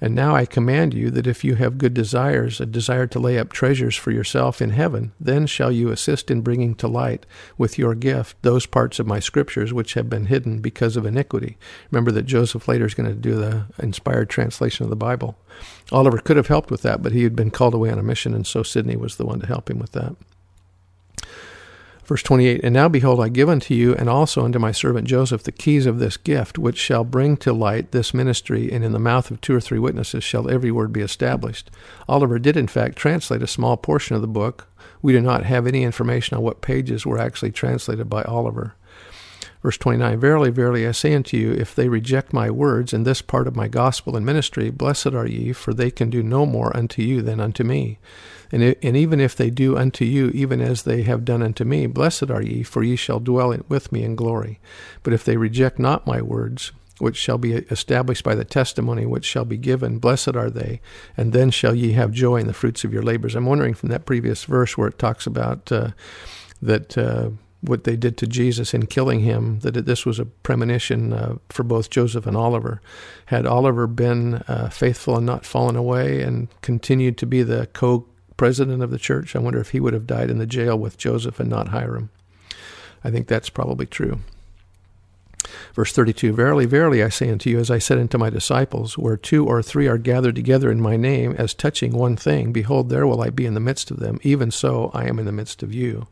And 0.00 0.14
now 0.14 0.34
I 0.34 0.46
command 0.46 0.94
you 0.94 1.10
that 1.10 1.26
if 1.26 1.44
you 1.44 1.54
have 1.56 1.78
good 1.78 1.94
desires, 1.94 2.60
a 2.60 2.66
desire 2.66 3.06
to 3.08 3.18
lay 3.18 3.38
up 3.38 3.52
treasures 3.52 3.96
for 3.96 4.10
yourself 4.10 4.60
in 4.60 4.70
heaven, 4.70 5.12
then 5.20 5.46
shall 5.46 5.70
you 5.72 5.90
assist 5.90 6.30
in 6.30 6.40
bringing 6.40 6.74
to 6.76 6.88
light 6.88 7.26
with 7.56 7.78
your 7.78 7.94
gift 7.94 8.36
those 8.42 8.66
parts 8.66 8.98
of 8.98 9.06
my 9.06 9.20
scriptures 9.20 9.72
which 9.72 9.94
have 9.94 10.10
been 10.10 10.26
hidden 10.26 10.60
because 10.60 10.96
of 10.96 11.06
iniquity. 11.06 11.56
Remember 11.90 12.10
that 12.12 12.22
Joseph 12.22 12.68
later 12.68 12.86
is 12.86 12.94
going 12.94 13.08
to 13.08 13.14
do 13.14 13.34
the 13.34 13.66
inspired 13.78 14.28
translation 14.28 14.84
of 14.84 14.90
the 14.90 14.96
Bible. 14.96 15.38
Oliver 15.92 16.18
could 16.18 16.36
have 16.36 16.48
helped 16.48 16.70
with 16.70 16.82
that, 16.82 17.02
but 17.02 17.12
he 17.12 17.22
had 17.22 17.36
been 17.36 17.50
called 17.50 17.74
away 17.74 17.90
on 17.90 17.98
a 17.98 18.02
mission, 18.02 18.34
and 18.34 18.46
so 18.46 18.62
Sidney 18.62 18.96
was 18.96 19.16
the 19.16 19.26
one 19.26 19.40
to 19.40 19.46
help 19.46 19.70
him 19.70 19.78
with 19.78 19.92
that. 19.92 20.16
Verse 22.04 22.22
28 22.22 22.60
And 22.62 22.74
now 22.74 22.88
behold, 22.88 23.20
I 23.20 23.28
give 23.28 23.48
unto 23.48 23.74
you 23.74 23.94
and 23.94 24.08
also 24.08 24.44
unto 24.44 24.58
my 24.58 24.72
servant 24.72 25.08
Joseph 25.08 25.42
the 25.42 25.52
keys 25.52 25.86
of 25.86 25.98
this 25.98 26.16
gift, 26.16 26.58
which 26.58 26.76
shall 26.76 27.04
bring 27.04 27.36
to 27.38 27.52
light 27.52 27.92
this 27.92 28.12
ministry, 28.12 28.70
and 28.70 28.84
in 28.84 28.92
the 28.92 28.98
mouth 28.98 29.30
of 29.30 29.40
two 29.40 29.54
or 29.54 29.60
three 29.60 29.78
witnesses 29.78 30.22
shall 30.22 30.50
every 30.50 30.70
word 30.70 30.92
be 30.92 31.00
established. 31.00 31.70
Oliver 32.08 32.38
did, 32.38 32.56
in 32.56 32.66
fact, 32.66 32.96
translate 32.96 33.42
a 33.42 33.46
small 33.46 33.76
portion 33.76 34.14
of 34.14 34.22
the 34.22 34.28
book. 34.28 34.68
We 35.00 35.12
do 35.12 35.20
not 35.20 35.44
have 35.44 35.66
any 35.66 35.82
information 35.82 36.36
on 36.36 36.42
what 36.42 36.60
pages 36.60 37.06
were 37.06 37.18
actually 37.18 37.52
translated 37.52 38.10
by 38.10 38.22
Oliver. 38.22 38.74
Verse 39.64 39.78
29 39.78 40.20
Verily, 40.20 40.50
verily, 40.50 40.86
I 40.86 40.92
say 40.92 41.14
unto 41.14 41.38
you, 41.38 41.52
if 41.52 41.74
they 41.74 41.88
reject 41.88 42.34
my 42.34 42.50
words 42.50 42.92
and 42.92 43.06
this 43.06 43.22
part 43.22 43.48
of 43.48 43.56
my 43.56 43.66
gospel 43.66 44.14
and 44.14 44.26
ministry, 44.26 44.68
blessed 44.68 45.14
are 45.14 45.26
ye, 45.26 45.54
for 45.54 45.72
they 45.72 45.90
can 45.90 46.10
do 46.10 46.22
no 46.22 46.44
more 46.44 46.76
unto 46.76 47.00
you 47.00 47.22
than 47.22 47.40
unto 47.40 47.64
me. 47.64 47.98
And, 48.52 48.62
it, 48.62 48.78
and 48.82 48.94
even 48.94 49.20
if 49.20 49.34
they 49.34 49.48
do 49.48 49.78
unto 49.78 50.04
you, 50.04 50.28
even 50.34 50.60
as 50.60 50.82
they 50.82 51.02
have 51.04 51.24
done 51.24 51.42
unto 51.42 51.64
me, 51.64 51.86
blessed 51.86 52.30
are 52.30 52.42
ye, 52.42 52.62
for 52.62 52.82
ye 52.82 52.94
shall 52.94 53.20
dwell 53.20 53.56
with 53.70 53.90
me 53.90 54.02
in 54.02 54.16
glory. 54.16 54.60
But 55.02 55.14
if 55.14 55.24
they 55.24 55.38
reject 55.38 55.78
not 55.78 56.06
my 56.06 56.20
words, 56.20 56.72
which 56.98 57.16
shall 57.16 57.38
be 57.38 57.54
established 57.54 58.22
by 58.22 58.34
the 58.34 58.44
testimony 58.44 59.06
which 59.06 59.24
shall 59.24 59.46
be 59.46 59.56
given. 59.56 59.98
Blessed 59.98 60.36
are 60.36 60.50
they, 60.50 60.80
and 61.16 61.32
then 61.32 61.50
shall 61.50 61.74
ye 61.74 61.92
have 61.92 62.12
joy 62.12 62.36
in 62.36 62.46
the 62.46 62.52
fruits 62.52 62.84
of 62.84 62.92
your 62.92 63.02
labors. 63.02 63.34
I'm 63.34 63.46
wondering 63.46 63.74
from 63.74 63.88
that 63.88 64.06
previous 64.06 64.44
verse 64.44 64.76
where 64.78 64.88
it 64.88 64.98
talks 64.98 65.26
about 65.26 65.72
uh, 65.72 65.90
that 66.62 66.96
uh, 66.96 67.30
what 67.68 67.84
they 67.84 67.96
did 67.96 68.16
to 68.18 68.26
Jesus 68.26 68.74
in 68.74 68.86
killing 68.86 69.20
him, 69.20 69.60
that 69.60 69.86
this 69.86 70.04
was 70.04 70.18
a 70.18 70.26
premonition 70.26 71.12
uh, 71.12 71.36
for 71.48 71.62
both 71.62 71.90
Joseph 71.90 72.26
and 72.26 72.36
Oliver. 72.36 72.80
Had 73.26 73.46
Oliver 73.46 73.86
been 73.86 74.34
uh, 74.48 74.68
faithful 74.70 75.16
and 75.16 75.26
not 75.26 75.46
fallen 75.46 75.76
away 75.76 76.22
and 76.22 76.48
continued 76.60 77.18
to 77.18 77.26
be 77.26 77.42
the 77.42 77.66
co 77.66 78.06
president 78.36 78.82
of 78.82 78.90
the 78.90 78.98
church, 78.98 79.34
I 79.34 79.38
wonder 79.38 79.60
if 79.60 79.70
he 79.70 79.80
would 79.80 79.94
have 79.94 80.06
died 80.06 80.30
in 80.30 80.38
the 80.38 80.46
jail 80.46 80.78
with 80.78 80.98
Joseph 80.98 81.40
and 81.40 81.48
not 81.48 81.68
Hyrum. 81.68 82.10
I 83.02 83.10
think 83.10 83.28
that's 83.28 83.50
probably 83.50 83.86
true. 83.86 84.20
Verse 85.74 85.92
32 85.92 86.32
Verily, 86.32 86.66
verily, 86.66 87.02
I 87.02 87.08
say 87.08 87.30
unto 87.30 87.50
you, 87.50 87.58
as 87.58 87.70
I 87.70 87.78
said 87.78 87.98
unto 87.98 88.18
my 88.18 88.30
disciples, 88.30 88.96
where 88.96 89.16
two 89.16 89.46
or 89.46 89.62
three 89.62 89.86
are 89.86 89.98
gathered 89.98 90.34
together 90.34 90.70
in 90.70 90.80
my 90.80 90.96
name, 90.96 91.34
as 91.36 91.54
touching 91.54 91.92
one 91.92 92.16
thing, 92.16 92.52
behold, 92.52 92.88
there 92.88 93.06
will 93.06 93.20
I 93.20 93.30
be 93.30 93.46
in 93.46 93.54
the 93.54 93.60
midst 93.60 93.90
of 93.90 94.00
them. 94.00 94.18
Even 94.22 94.50
so, 94.50 94.90
I 94.94 95.06
am 95.06 95.18
in 95.18 95.26
the 95.26 95.32
midst 95.32 95.62
of 95.62 95.72
you. 95.74 96.06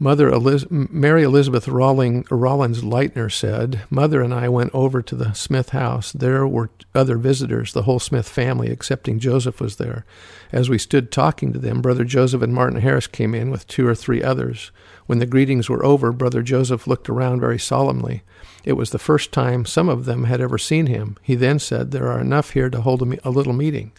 Mother 0.00 0.30
Eliz- 0.30 0.70
Mary 0.70 1.24
Elizabeth 1.24 1.66
Rawling, 1.66 2.24
Rollins 2.30 2.82
Lightner 2.82 3.32
said, 3.32 3.80
Mother 3.90 4.22
and 4.22 4.32
I 4.32 4.48
went 4.48 4.72
over 4.72 5.02
to 5.02 5.16
the 5.16 5.32
Smith 5.32 5.70
house. 5.70 6.12
There 6.12 6.46
were 6.46 6.70
other 6.94 7.18
visitors, 7.18 7.72
the 7.72 7.82
whole 7.82 7.98
Smith 7.98 8.28
family, 8.28 8.68
excepting 8.70 9.18
Joseph 9.18 9.60
was 9.60 9.74
there. 9.76 10.06
As 10.52 10.70
we 10.70 10.78
stood 10.78 11.10
talking 11.10 11.52
to 11.52 11.58
them, 11.58 11.82
Brother 11.82 12.04
Joseph 12.04 12.42
and 12.42 12.54
Martin 12.54 12.80
Harris 12.80 13.08
came 13.08 13.34
in 13.34 13.50
with 13.50 13.66
two 13.66 13.88
or 13.88 13.94
three 13.96 14.22
others. 14.22 14.70
When 15.06 15.18
the 15.18 15.26
greetings 15.26 15.68
were 15.68 15.84
over, 15.84 16.12
Brother 16.12 16.42
Joseph 16.42 16.86
looked 16.86 17.08
around 17.08 17.40
very 17.40 17.58
solemnly. 17.58 18.22
It 18.64 18.74
was 18.74 18.90
the 18.90 18.98
first 19.00 19.32
time 19.32 19.64
some 19.64 19.88
of 19.88 20.04
them 20.04 20.24
had 20.24 20.40
ever 20.40 20.58
seen 20.58 20.86
him. 20.86 21.16
He 21.22 21.34
then 21.34 21.58
said, 21.58 21.90
There 21.90 22.06
are 22.06 22.20
enough 22.20 22.50
here 22.50 22.70
to 22.70 22.82
hold 22.82 23.02
a, 23.02 23.28
a 23.28 23.30
little 23.30 23.52
meeting. 23.52 23.90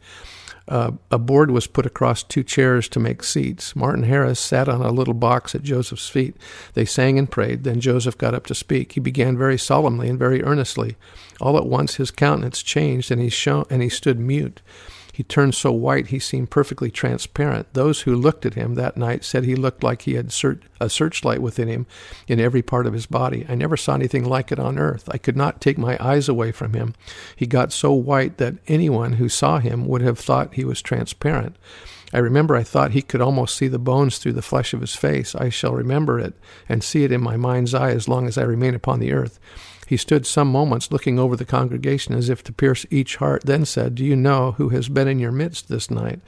Uh, 0.69 0.91
a 1.09 1.17
board 1.17 1.49
was 1.49 1.65
put 1.65 1.87
across 1.87 2.21
two 2.21 2.43
chairs 2.43 2.87
to 2.87 2.99
make 2.99 3.23
seats. 3.23 3.75
Martin 3.75 4.03
Harris 4.03 4.39
sat 4.39 4.69
on 4.69 4.81
a 4.81 4.91
little 4.91 5.15
box 5.15 5.55
at 5.55 5.63
Joseph's 5.63 6.07
feet. 6.07 6.37
They 6.75 6.85
sang 6.85 7.17
and 7.17 7.29
prayed. 7.29 7.63
Then 7.63 7.81
Joseph 7.81 8.19
got 8.19 8.35
up 8.35 8.45
to 8.45 8.55
speak. 8.55 8.91
He 8.91 8.99
began 8.99 9.35
very 9.35 9.57
solemnly 9.57 10.07
and 10.09 10.19
very 10.19 10.43
earnestly. 10.43 10.95
All 11.41 11.57
at 11.57 11.65
once 11.65 11.95
his 11.95 12.11
countenance 12.11 12.61
changed, 12.61 13.09
and 13.09 13.19
he, 13.19 13.31
and 13.69 13.81
he 13.81 13.89
stood 13.89 14.19
mute. 14.19 14.61
He 15.19 15.23
turned 15.23 15.53
so 15.53 15.73
white 15.73 16.07
he 16.07 16.19
seemed 16.19 16.49
perfectly 16.49 16.89
transparent. 16.89 17.73
Those 17.73 18.03
who 18.03 18.15
looked 18.15 18.45
at 18.45 18.53
him 18.53 18.75
that 18.75 18.95
night 18.95 19.25
said 19.25 19.43
he 19.43 19.53
looked 19.53 19.83
like 19.83 20.03
he 20.03 20.13
had 20.13 20.33
a 20.79 20.89
searchlight 20.89 21.41
within 21.41 21.67
him 21.67 21.87
in 22.29 22.39
every 22.39 22.61
part 22.61 22.87
of 22.87 22.93
his 22.93 23.05
body. 23.05 23.45
I 23.49 23.55
never 23.55 23.75
saw 23.75 23.95
anything 23.95 24.23
like 24.23 24.49
it 24.49 24.59
on 24.59 24.79
earth. 24.79 25.09
I 25.11 25.17
could 25.17 25.35
not 25.35 25.59
take 25.59 25.77
my 25.77 25.97
eyes 25.99 26.29
away 26.29 26.53
from 26.53 26.71
him. 26.71 26.95
He 27.35 27.47
got 27.47 27.73
so 27.73 27.91
white 27.91 28.37
that 28.37 28.59
anyone 28.69 29.11
who 29.11 29.27
saw 29.27 29.59
him 29.59 29.85
would 29.87 30.01
have 30.01 30.17
thought 30.17 30.53
he 30.53 30.63
was 30.63 30.81
transparent. 30.81 31.57
I 32.13 32.19
remember 32.19 32.55
I 32.55 32.63
thought 32.63 32.91
he 32.91 33.01
could 33.01 33.19
almost 33.19 33.57
see 33.57 33.67
the 33.67 33.77
bones 33.77 34.19
through 34.19 34.33
the 34.33 34.41
flesh 34.41 34.73
of 34.73 34.79
his 34.79 34.95
face. 34.95 35.35
I 35.35 35.49
shall 35.49 35.73
remember 35.73 36.17
it 36.17 36.33
and 36.69 36.81
see 36.81 37.03
it 37.03 37.11
in 37.11 37.19
my 37.19 37.35
mind's 37.35 37.73
eye 37.73 37.91
as 37.91 38.07
long 38.07 38.25
as 38.25 38.37
I 38.37 38.43
remain 38.43 38.73
upon 38.73 39.01
the 39.01 39.11
earth. 39.11 39.37
He 39.89 39.97
stood 39.97 40.27
some 40.27 40.51
moments 40.51 40.91
looking 40.91 41.17
over 41.17 41.35
the 41.35 41.45
congregation 41.45 42.13
as 42.13 42.29
if 42.29 42.43
to 42.43 42.53
pierce 42.53 42.85
each 42.91 43.15
heart, 43.15 43.41
then 43.45 43.65
said, 43.65 43.95
Do 43.95 44.05
you 44.05 44.15
know 44.15 44.51
who 44.51 44.69
has 44.69 44.87
been 44.87 45.07
in 45.07 45.17
your 45.17 45.31
midst 45.31 45.67
this 45.67 45.89
night? 45.89 46.19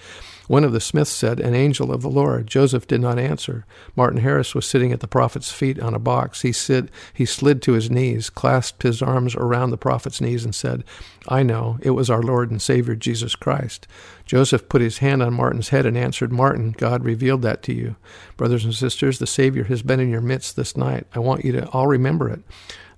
One 0.47 0.63
of 0.63 0.71
the 0.71 0.81
smiths 0.81 1.11
said, 1.11 1.39
An 1.39 1.53
angel 1.53 1.91
of 1.91 2.01
the 2.01 2.09
Lord. 2.09 2.47
Joseph 2.47 2.87
did 2.87 3.01
not 3.01 3.19
answer. 3.19 3.67
Martin 3.95 4.21
Harris 4.21 4.55
was 4.55 4.65
sitting 4.65 4.91
at 4.91 4.99
the 4.99 5.07
prophet's 5.07 5.51
feet 5.51 5.79
on 5.79 5.93
a 5.93 5.99
box. 5.99 6.41
He, 6.41 6.51
slid, 6.51 6.89
he 7.13 7.23
slid 7.23 7.61
to 7.61 7.73
his 7.73 7.91
knees, 7.91 8.31
clasped 8.31 8.81
his 8.81 9.03
arms 9.03 9.35
around 9.35 9.69
the 9.69 9.77
prophet's 9.77 10.21
knees, 10.21 10.43
and 10.43 10.55
said, 10.55 10.83
I 11.27 11.43
know, 11.43 11.77
it 11.83 11.91
was 11.91 12.09
our 12.09 12.23
Lord 12.23 12.49
and 12.49 12.59
Savior 12.59 12.95
Jesus 12.95 13.35
Christ. 13.35 13.87
Joseph 14.25 14.69
put 14.69 14.81
his 14.81 14.97
hand 14.97 15.21
on 15.21 15.35
Martin's 15.35 15.69
head 15.69 15.85
and 15.85 15.95
answered, 15.95 16.31
Martin, 16.31 16.71
God 16.71 17.05
revealed 17.05 17.43
that 17.43 17.61
to 17.61 17.73
you. 17.75 17.95
Brothers 18.37 18.65
and 18.65 18.73
sisters, 18.73 19.19
the 19.19 19.27
Savior 19.27 19.65
has 19.65 19.83
been 19.83 19.99
in 19.99 20.09
your 20.09 20.19
midst 20.19 20.55
this 20.55 20.75
night. 20.75 21.05
I 21.13 21.19
want 21.19 21.45
you 21.45 21.51
to 21.51 21.69
all 21.69 21.85
remember 21.85 22.27
it. 22.27 22.41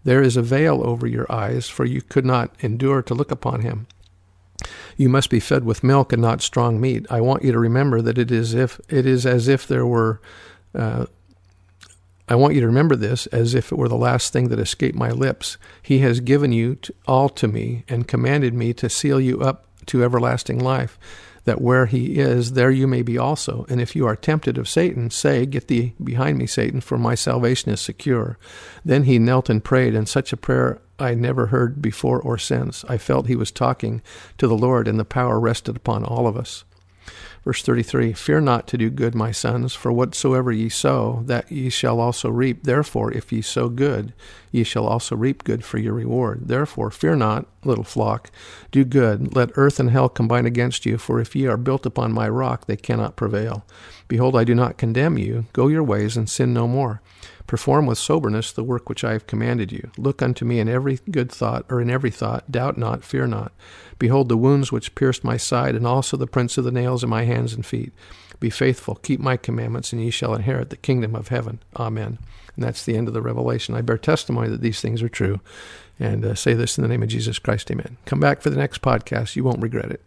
There 0.03 0.21
is 0.21 0.37
a 0.37 0.41
veil 0.41 0.81
over 0.85 1.07
your 1.07 1.31
eyes, 1.31 1.69
for 1.69 1.85
you 1.85 2.01
could 2.01 2.25
not 2.25 2.53
endure 2.59 3.01
to 3.03 3.13
look 3.13 3.31
upon 3.31 3.61
him. 3.61 3.87
You 4.97 5.09
must 5.09 5.29
be 5.29 5.39
fed 5.39 5.63
with 5.63 5.83
milk 5.83 6.13
and 6.13 6.21
not 6.21 6.41
strong 6.41 6.79
meat. 6.79 7.05
I 7.09 7.21
want 7.21 7.43
you 7.43 7.51
to 7.51 7.59
remember 7.59 8.01
that 8.01 8.17
it 8.17 8.31
is 8.31 8.53
if 8.53 8.79
it 8.89 9.05
is 9.05 9.25
as 9.25 9.47
if 9.47 9.67
there 9.67 9.85
were. 9.85 10.21
Uh, 10.75 11.05
I 12.27 12.35
want 12.35 12.55
you 12.55 12.61
to 12.61 12.67
remember 12.67 12.95
this 12.95 13.27
as 13.27 13.53
if 13.53 13.71
it 13.71 13.77
were 13.77 13.89
the 13.89 13.95
last 13.95 14.31
thing 14.31 14.47
that 14.47 14.59
escaped 14.59 14.95
my 14.95 15.09
lips. 15.09 15.57
He 15.81 15.99
has 15.99 16.21
given 16.21 16.53
you 16.53 16.75
to, 16.75 16.93
all 17.05 17.27
to 17.29 17.47
me 17.47 17.83
and 17.89 18.07
commanded 18.07 18.53
me 18.53 18.73
to 18.75 18.89
seal 18.89 19.19
you 19.19 19.41
up 19.41 19.67
to 19.87 20.03
everlasting 20.03 20.59
life 20.59 20.97
that 21.45 21.61
where 21.61 21.85
he 21.85 22.19
is, 22.19 22.53
there 22.53 22.71
you 22.71 22.87
may 22.87 23.01
be 23.01 23.17
also. 23.17 23.65
And 23.69 23.81
if 23.81 23.95
you 23.95 24.07
are 24.07 24.15
tempted 24.15 24.57
of 24.57 24.69
Satan, 24.69 25.09
say, 25.09 25.45
Get 25.45 25.67
thee 25.67 25.93
behind 26.01 26.37
me, 26.37 26.47
Satan, 26.47 26.81
for 26.81 26.97
my 26.97 27.15
salvation 27.15 27.71
is 27.71 27.81
secure. 27.81 28.37
Then 28.85 29.03
he 29.03 29.19
knelt 29.19 29.49
and 29.49 29.63
prayed, 29.63 29.95
and 29.95 30.07
such 30.07 30.31
a 30.31 30.37
prayer 30.37 30.81
I 30.99 31.15
never 31.15 31.47
heard 31.47 31.81
before 31.81 32.21
or 32.21 32.37
since. 32.37 32.85
I 32.87 32.97
felt 32.97 33.27
he 33.27 33.35
was 33.35 33.51
talking 33.51 34.01
to 34.37 34.47
the 34.47 34.57
Lord, 34.57 34.87
and 34.87 34.99
the 34.99 35.05
power 35.05 35.39
rested 35.39 35.75
upon 35.75 36.05
all 36.05 36.27
of 36.27 36.37
us. 36.37 36.63
Verse 37.43 37.61
33 37.61 38.13
Fear 38.13 38.41
not 38.41 38.67
to 38.67 38.77
do 38.77 38.89
good, 38.89 39.13
my 39.13 39.31
sons, 39.31 39.73
for 39.73 39.91
whatsoever 39.91 40.51
ye 40.51 40.69
sow, 40.69 41.23
that 41.25 41.51
ye 41.51 41.69
shall 41.69 41.99
also 41.99 42.29
reap. 42.29 42.63
Therefore, 42.63 43.11
if 43.11 43.31
ye 43.33 43.41
sow 43.41 43.67
good, 43.67 44.13
ye 44.51 44.63
shall 44.63 44.87
also 44.87 45.15
reap 45.15 45.43
good 45.43 45.65
for 45.65 45.77
your 45.77 45.93
reward. 45.93 46.47
Therefore, 46.47 46.89
fear 46.89 47.15
not, 47.15 47.45
little 47.65 47.83
flock. 47.83 48.31
Do 48.71 48.85
good. 48.85 49.35
Let 49.35 49.51
earth 49.55 49.79
and 49.79 49.89
hell 49.89 50.07
combine 50.07 50.45
against 50.45 50.85
you, 50.85 50.97
for 50.97 51.19
if 51.19 51.35
ye 51.35 51.47
are 51.47 51.57
built 51.57 51.85
upon 51.85 52.13
my 52.13 52.29
rock, 52.29 52.65
they 52.65 52.77
cannot 52.77 53.17
prevail. 53.17 53.65
Behold, 54.07 54.37
I 54.37 54.45
do 54.45 54.55
not 54.55 54.77
condemn 54.77 55.17
you. 55.17 55.45
Go 55.51 55.67
your 55.67 55.83
ways 55.83 56.15
and 56.15 56.29
sin 56.29 56.53
no 56.53 56.67
more. 56.67 57.01
Perform 57.47 57.85
with 57.85 57.97
soberness 57.97 58.51
the 58.51 58.63
work 58.63 58.87
which 58.87 59.03
I 59.03 59.11
have 59.11 59.27
commanded 59.27 59.71
you. 59.71 59.91
Look 59.97 60.21
unto 60.21 60.45
me 60.45 60.59
in 60.59 60.69
every 60.69 60.99
good 61.11 61.31
thought, 61.31 61.65
or 61.69 61.81
in 61.81 61.89
every 61.89 62.11
thought. 62.11 62.51
Doubt 62.51 62.77
not, 62.77 63.03
fear 63.03 63.27
not. 63.27 63.51
Behold 63.99 64.29
the 64.29 64.37
wounds 64.37 64.71
which 64.71 64.95
pierced 64.95 65.23
my 65.23 65.37
side, 65.37 65.75
and 65.75 65.85
also 65.85 66.17
the 66.17 66.27
prints 66.27 66.57
of 66.57 66.63
the 66.63 66.71
nails 66.71 67.03
in 67.03 67.09
my 67.09 67.23
hands 67.23 67.53
and 67.53 67.65
feet. 67.65 67.91
Be 68.39 68.49
faithful, 68.49 68.95
keep 68.95 69.19
my 69.19 69.37
commandments, 69.37 69.93
and 69.93 70.01
ye 70.01 70.09
shall 70.09 70.33
inherit 70.33 70.69
the 70.69 70.77
kingdom 70.77 71.15
of 71.15 71.29
heaven. 71.29 71.59
Amen. 71.77 72.17
And 72.55 72.63
that's 72.63 72.83
the 72.83 72.95
end 72.95 73.07
of 73.07 73.13
the 73.13 73.21
revelation. 73.21 73.75
I 73.75 73.81
bear 73.81 73.97
testimony 73.97 74.49
that 74.49 74.61
these 74.61 74.81
things 74.81 75.01
are 75.01 75.09
true, 75.09 75.39
and 75.99 76.25
uh, 76.25 76.35
say 76.35 76.53
this 76.53 76.77
in 76.77 76.81
the 76.81 76.87
name 76.87 77.03
of 77.03 77.09
Jesus 77.09 77.39
Christ. 77.39 77.69
Amen. 77.71 77.97
Come 78.05 78.19
back 78.19 78.41
for 78.41 78.49
the 78.49 78.57
next 78.57 78.81
podcast. 78.81 79.35
You 79.35 79.43
won't 79.43 79.61
regret 79.61 79.91
it. 79.91 80.01